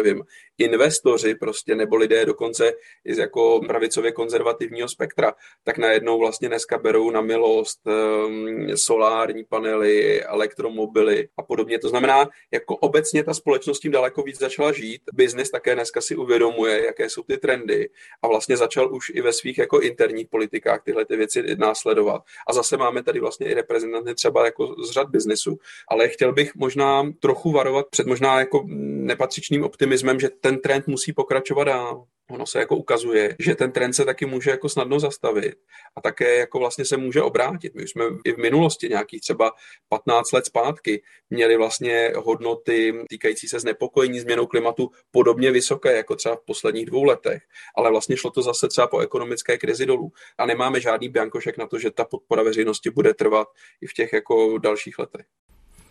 investoři 0.57 1.35
prostě, 1.35 1.75
nebo 1.75 1.95
lidé 1.95 2.25
dokonce 2.25 2.73
z 3.09 3.17
jako 3.17 3.61
pravicově 3.67 4.11
konzervativního 4.11 4.89
spektra, 4.89 5.33
tak 5.63 5.77
najednou 5.77 6.19
vlastně 6.19 6.47
dneska 6.47 6.77
berou 6.77 7.11
na 7.11 7.21
milost 7.21 7.79
um, 7.85 8.77
solární 8.77 9.43
panely, 9.43 10.23
elektromobily 10.23 11.29
a 11.37 11.43
podobně. 11.43 11.79
To 11.79 11.89
znamená, 11.89 12.29
jako 12.51 12.75
obecně 12.75 13.23
ta 13.23 13.33
společnost 13.33 13.79
tím 13.79 13.91
daleko 13.91 14.23
víc 14.23 14.39
začala 14.39 14.71
žít. 14.71 15.01
Biznis 15.13 15.51
také 15.51 15.75
dneska 15.75 16.01
si 16.01 16.15
uvědomuje, 16.15 16.85
jaké 16.85 17.09
jsou 17.09 17.23
ty 17.23 17.37
trendy 17.37 17.89
a 18.21 18.27
vlastně 18.27 18.57
začal 18.57 18.95
už 18.95 19.09
i 19.09 19.21
ve 19.21 19.33
svých 19.33 19.57
jako 19.57 19.79
interních 19.79 20.27
politikách 20.27 20.83
tyhle 20.83 21.05
ty 21.05 21.17
věci 21.17 21.55
následovat. 21.57 22.21
A 22.47 22.53
zase 22.53 22.77
máme 22.77 23.03
tady 23.03 23.19
vlastně 23.19 23.47
i 23.47 23.53
reprezentanty 23.53 24.15
třeba 24.15 24.45
jako 24.45 24.75
z 24.83 24.91
řad 24.91 25.09
biznesu, 25.09 25.57
ale 25.87 26.09
chtěl 26.09 26.33
bych 26.33 26.55
možná 26.55 27.11
trochu 27.19 27.51
varovat 27.51 27.87
před 27.89 28.07
možná 28.07 28.39
jako 28.39 28.63
nepatřičným 28.67 29.63
optimismem 29.63 29.86
optimismem, 29.87 30.19
že 30.19 30.29
ten 30.29 30.59
trend 30.59 30.87
musí 30.87 31.13
pokračovat 31.13 31.63
dál. 31.63 32.05
Ono 32.29 32.45
se 32.45 32.59
jako 32.59 32.75
ukazuje, 32.75 33.35
že 33.39 33.55
ten 33.55 33.71
trend 33.71 33.93
se 33.93 34.05
taky 34.05 34.25
může 34.25 34.51
jako 34.51 34.69
snadno 34.69 34.99
zastavit 34.99 35.55
a 35.95 36.01
také 36.01 36.37
jako 36.37 36.59
vlastně 36.59 36.85
se 36.85 36.97
může 36.97 37.21
obrátit. 37.21 37.75
My 37.75 37.83
už 37.83 37.91
jsme 37.91 38.03
i 38.25 38.31
v 38.31 38.37
minulosti 38.37 38.89
nějakých 38.89 39.21
třeba 39.21 39.51
15 39.89 40.31
let 40.31 40.45
zpátky 40.45 41.01
měli 41.29 41.57
vlastně 41.57 42.11
hodnoty 42.15 42.93
týkající 43.09 43.47
se 43.47 43.59
znepokojení 43.59 44.19
změnou 44.19 44.45
klimatu 44.45 44.91
podobně 45.11 45.51
vysoké 45.51 45.95
jako 45.95 46.15
třeba 46.15 46.35
v 46.35 46.45
posledních 46.45 46.85
dvou 46.85 47.03
letech, 47.03 47.43
ale 47.77 47.91
vlastně 47.91 48.17
šlo 48.17 48.31
to 48.31 48.41
zase 48.41 48.67
třeba 48.67 48.87
po 48.87 48.99
ekonomické 48.99 49.57
krizi 49.57 49.85
dolů 49.85 50.11
a 50.37 50.45
nemáme 50.45 50.81
žádný 50.81 51.09
biankošek 51.09 51.57
na 51.57 51.67
to, 51.67 51.79
že 51.79 51.91
ta 51.91 52.05
podpora 52.05 52.43
veřejnosti 52.43 52.89
bude 52.89 53.13
trvat 53.13 53.47
i 53.81 53.87
v 53.87 53.93
těch 53.93 54.13
jako 54.13 54.57
dalších 54.57 54.99
letech. 54.99 55.25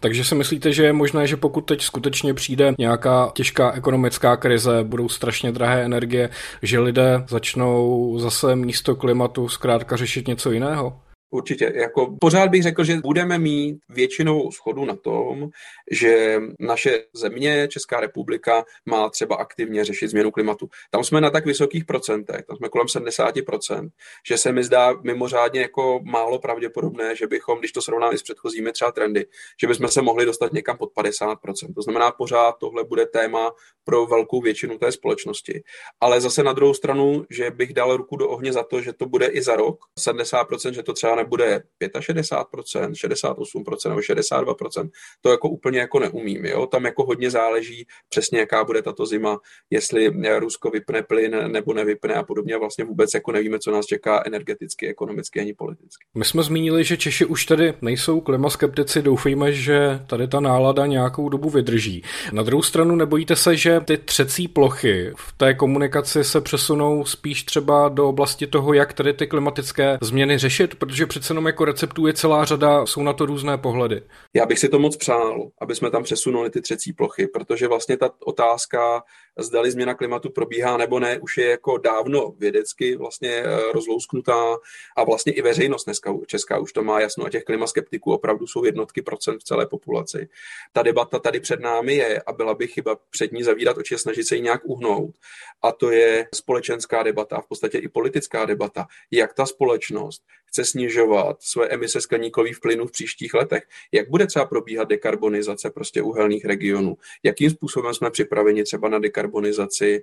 Takže 0.00 0.24
si 0.24 0.34
myslíte, 0.34 0.72
že 0.72 0.84
je 0.84 0.92
možné, 0.92 1.26
že 1.26 1.36
pokud 1.36 1.60
teď 1.60 1.82
skutečně 1.82 2.34
přijde 2.34 2.74
nějaká 2.78 3.30
těžká 3.34 3.72
ekonomická 3.72 4.36
krize, 4.36 4.84
budou 4.84 5.08
strašně 5.08 5.52
drahé 5.52 5.84
energie, 5.84 6.30
že 6.62 6.80
lidé 6.80 7.24
začnou 7.28 8.14
zase 8.18 8.56
místo 8.56 8.96
klimatu 8.96 9.48
zkrátka 9.48 9.96
řešit 9.96 10.28
něco 10.28 10.50
jiného? 10.50 11.00
Určitě. 11.30 11.72
Jako 11.74 12.16
pořád 12.20 12.50
bych 12.50 12.62
řekl, 12.62 12.84
že 12.84 12.96
budeme 12.96 13.38
mít 13.38 13.78
většinovou 13.88 14.50
schodu 14.52 14.84
na 14.84 14.96
tom, 14.96 15.48
že 15.90 16.40
naše 16.60 17.04
země, 17.14 17.68
Česká 17.68 18.00
republika, 18.00 18.64
má 18.86 19.10
třeba 19.10 19.36
aktivně 19.36 19.84
řešit 19.84 20.08
změnu 20.08 20.30
klimatu. 20.30 20.68
Tam 20.90 21.04
jsme 21.04 21.20
na 21.20 21.30
tak 21.30 21.46
vysokých 21.46 21.84
procentech, 21.84 22.44
tam 22.46 22.56
jsme 22.56 22.68
kolem 22.68 22.86
70%, 22.86 23.88
že 24.28 24.38
se 24.38 24.52
mi 24.52 24.64
zdá 24.64 24.94
mimořádně 25.04 25.60
jako 25.60 26.00
málo 26.02 26.38
pravděpodobné, 26.38 27.16
že 27.16 27.26
bychom, 27.26 27.58
když 27.58 27.72
to 27.72 27.82
srovnáme 27.82 28.18
s 28.18 28.22
předchozími 28.22 28.72
třeba 28.72 28.92
trendy, 28.92 29.26
že 29.60 29.66
bychom 29.66 29.88
se 29.88 30.02
mohli 30.02 30.26
dostat 30.26 30.52
někam 30.52 30.76
pod 30.76 30.92
50%. 30.92 31.36
To 31.74 31.82
znamená, 31.82 32.10
pořád 32.10 32.52
tohle 32.58 32.84
bude 32.84 33.06
téma 33.06 33.52
pro 33.84 34.06
velkou 34.06 34.40
většinu 34.40 34.78
té 34.78 34.92
společnosti. 34.92 35.62
Ale 36.00 36.20
zase 36.20 36.42
na 36.42 36.52
druhou 36.52 36.74
stranu, 36.74 37.24
že 37.30 37.50
bych 37.50 37.74
dal 37.74 37.96
ruku 37.96 38.16
do 38.16 38.28
ohně 38.28 38.52
za 38.52 38.62
to, 38.62 38.80
že 38.80 38.92
to 38.92 39.06
bude 39.06 39.26
i 39.26 39.42
za 39.42 39.56
rok, 39.56 39.78
70%, 40.00 40.72
že 40.72 40.82
to 40.82 40.92
třeba 40.92 41.15
nebude 41.16 41.62
65%, 41.82 42.44
68% 42.90 43.88
nebo 43.88 44.00
62%, 44.00 44.90
to 45.20 45.30
jako 45.30 45.48
úplně 45.48 45.78
jako 45.78 45.98
neumím. 45.98 46.44
Jo? 46.44 46.66
Tam 46.66 46.84
jako 46.84 47.04
hodně 47.04 47.30
záleží 47.30 47.86
přesně, 48.08 48.38
jaká 48.38 48.64
bude 48.64 48.82
tato 48.82 49.06
zima, 49.06 49.38
jestli 49.70 50.12
Rusko 50.38 50.70
vypne 50.70 51.02
plyn 51.02 51.52
nebo 51.52 51.74
nevypne 51.74 52.14
a 52.14 52.22
podobně. 52.22 52.54
A 52.54 52.58
vlastně 52.58 52.84
vůbec 52.84 53.14
jako 53.14 53.32
nevíme, 53.32 53.58
co 53.58 53.70
nás 53.70 53.86
čeká 53.86 54.22
energeticky, 54.26 54.88
ekonomicky 54.88 55.40
ani 55.40 55.54
politicky. 55.54 56.06
My 56.14 56.24
jsme 56.24 56.42
zmínili, 56.42 56.84
že 56.84 56.96
Češi 56.96 57.24
už 57.24 57.46
tady 57.46 57.74
nejsou 57.82 58.20
klimaskeptici, 58.20 59.02
doufejme, 59.02 59.52
že 59.52 60.00
tady 60.06 60.28
ta 60.28 60.40
nálada 60.40 60.86
nějakou 60.86 61.28
dobu 61.28 61.50
vydrží. 61.50 62.02
Na 62.32 62.42
druhou 62.42 62.62
stranu 62.62 62.96
nebojíte 62.96 63.36
se, 63.36 63.56
že 63.56 63.80
ty 63.80 63.98
třecí 63.98 64.48
plochy 64.48 65.12
v 65.16 65.32
té 65.36 65.54
komunikaci 65.54 66.24
se 66.24 66.40
přesunou 66.40 67.04
spíš 67.04 67.42
třeba 67.42 67.88
do 67.88 68.08
oblasti 68.08 68.46
toho, 68.46 68.72
jak 68.72 68.92
tady 68.92 69.12
ty 69.12 69.26
klimatické 69.26 69.98
změny 70.00 70.38
řešit, 70.38 70.74
protože 70.74 71.05
přece 71.06 71.30
jenom 71.30 71.46
jako 71.46 71.64
receptů 71.64 72.06
je 72.06 72.14
celá 72.14 72.44
řada, 72.44 72.86
jsou 72.86 73.02
na 73.02 73.12
to 73.12 73.26
různé 73.26 73.58
pohledy. 73.58 74.02
Já 74.34 74.46
bych 74.46 74.58
si 74.58 74.68
to 74.68 74.78
moc 74.78 74.96
přál, 74.96 75.50
aby 75.60 75.74
jsme 75.74 75.90
tam 75.90 76.02
přesunuli 76.02 76.50
ty 76.50 76.60
třecí 76.60 76.92
plochy, 76.92 77.26
protože 77.26 77.68
vlastně 77.68 77.96
ta 77.96 78.10
otázka 78.24 79.02
zdali 79.38 79.70
změna 79.70 79.94
klimatu 79.94 80.30
probíhá 80.30 80.76
nebo 80.76 81.00
ne, 81.00 81.18
už 81.18 81.38
je 81.38 81.46
jako 81.50 81.78
dávno 81.78 82.34
vědecky 82.38 82.96
vlastně 82.96 83.30
eh, 83.30 83.72
rozlousknutá 83.72 84.56
a 84.96 85.04
vlastně 85.04 85.32
i 85.32 85.42
veřejnost 85.42 85.84
dneska 85.84 86.14
česká 86.26 86.58
už 86.58 86.72
to 86.72 86.82
má 86.82 87.00
jasno 87.00 87.24
a 87.24 87.30
těch 87.30 87.44
klimaskeptiků 87.44 88.12
opravdu 88.12 88.46
jsou 88.46 88.64
jednotky 88.64 89.02
procent 89.02 89.38
v 89.38 89.44
celé 89.44 89.66
populaci. 89.66 90.28
Ta 90.72 90.82
debata 90.82 91.18
tady 91.18 91.40
před 91.40 91.60
námi 91.60 91.94
je 91.94 92.22
a 92.26 92.32
byla 92.32 92.54
by 92.54 92.66
chyba 92.66 92.96
před 93.10 93.32
ní 93.32 93.42
zavírat 93.42 93.78
oči 93.78 93.94
a 93.94 93.98
snažit 93.98 94.24
se 94.24 94.36
ji 94.36 94.42
nějak 94.42 94.60
uhnout. 94.64 95.14
A 95.62 95.72
to 95.72 95.90
je 95.90 96.28
společenská 96.34 97.02
debata, 97.02 97.40
v 97.40 97.48
podstatě 97.48 97.78
i 97.78 97.88
politická 97.88 98.44
debata, 98.44 98.86
jak 99.10 99.34
ta 99.34 99.46
společnost 99.46 100.22
chce 100.46 100.64
snižovat 100.64 101.36
své 101.42 101.68
emise 101.68 102.00
skleníkových 102.00 102.60
plynů 102.60 102.86
v 102.86 102.92
příštích 102.92 103.34
letech. 103.34 103.62
Jak 103.92 104.10
bude 104.10 104.26
třeba 104.26 104.44
probíhat 104.44 104.88
dekarbonizace 104.88 105.70
prostě 105.70 106.02
uhelných 106.02 106.44
regionů? 106.44 106.96
Jakým 107.22 107.50
způsobem 107.50 107.94
jsme 107.94 108.10
připraveni 108.10 108.64
třeba 108.64 108.88
na 108.88 108.98
dekarbonizaci 108.98 109.25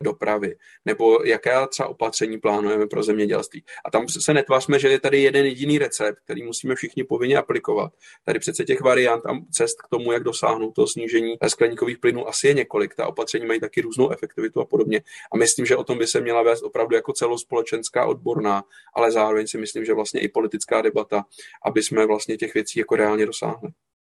dopravy? 0.01 0.55
Nebo 0.86 1.23
jaké 1.23 1.53
třeba 1.69 1.89
opatření 1.89 2.38
plánujeme 2.38 2.88
pro 2.88 3.03
zemědělství? 3.03 3.63
A 3.86 3.91
tam 3.91 4.07
se 4.07 4.33
netvářme, 4.33 4.79
že 4.79 4.89
je 4.89 4.99
tady 4.99 5.21
jeden 5.21 5.45
jediný 5.45 5.77
recept, 5.77 6.19
který 6.25 6.43
musíme 6.43 6.75
všichni 6.75 7.03
povinně 7.03 7.38
aplikovat. 7.38 7.91
Tady 8.25 8.39
přece 8.39 8.63
těch 8.63 8.81
variant 8.81 9.25
a 9.25 9.38
cest 9.51 9.81
k 9.81 9.88
tomu, 9.88 10.12
jak 10.12 10.23
dosáhnout 10.23 10.71
to 10.71 10.88
snížení 10.88 11.36
skleníkových 11.47 11.99
plynů, 11.99 12.27
asi 12.27 12.47
je 12.47 12.53
několik. 12.53 12.95
Ta 12.95 13.07
opatření 13.07 13.45
mají 13.45 13.59
taky 13.59 13.81
různou 13.81 14.12
efektivitu 14.12 14.62
a 14.62 14.65
podobně. 14.65 15.01
A 15.31 15.38
myslím, 15.38 15.65
že 15.65 15.75
o 15.75 15.83
tom 15.83 15.97
by 15.97 16.07
se 16.07 16.21
měla 16.21 16.43
vést 16.43 16.63
opravdu 16.63 16.95
jako 16.95 17.13
celospolečenská 17.13 18.05
odborná, 18.05 18.63
ale 18.95 19.12
zároveň 19.12 19.47
si 19.47 19.57
myslím, 19.57 19.86
že 19.86 19.93
vlastně 19.93 20.21
i 20.21 20.27
politická 20.27 20.81
debata, 20.81 21.25
aby 21.65 21.83
jsme 21.83 22.05
vlastně 22.05 22.38
těch 22.38 22.53
věcí 22.53 22.79
jako 22.79 22.95
reálně 22.95 23.25
dosáhli. 23.25 23.69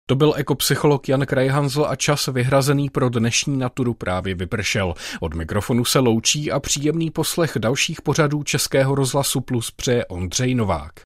To 0.09 0.15
byl 0.15 0.33
ekopsycholog 0.37 1.09
Jan 1.09 1.25
Krajhanzl 1.25 1.85
a 1.89 1.95
čas 1.95 2.27
vyhrazený 2.27 2.89
pro 2.89 3.09
dnešní 3.09 3.57
naturu 3.57 3.93
právě 3.93 4.35
vypršel. 4.35 4.93
Od 5.19 5.33
mikrofonu 5.33 5.85
se 5.85 5.99
loučí 5.99 6.51
a 6.51 6.59
příjemný 6.59 7.11
poslech 7.11 7.53
dalších 7.59 8.01
pořadů 8.01 8.43
Českého 8.43 8.95
rozhlasu 8.95 9.41
Plus 9.41 9.71
přeje 9.71 10.05
Ondřej 10.05 10.55
Novák. 10.55 10.91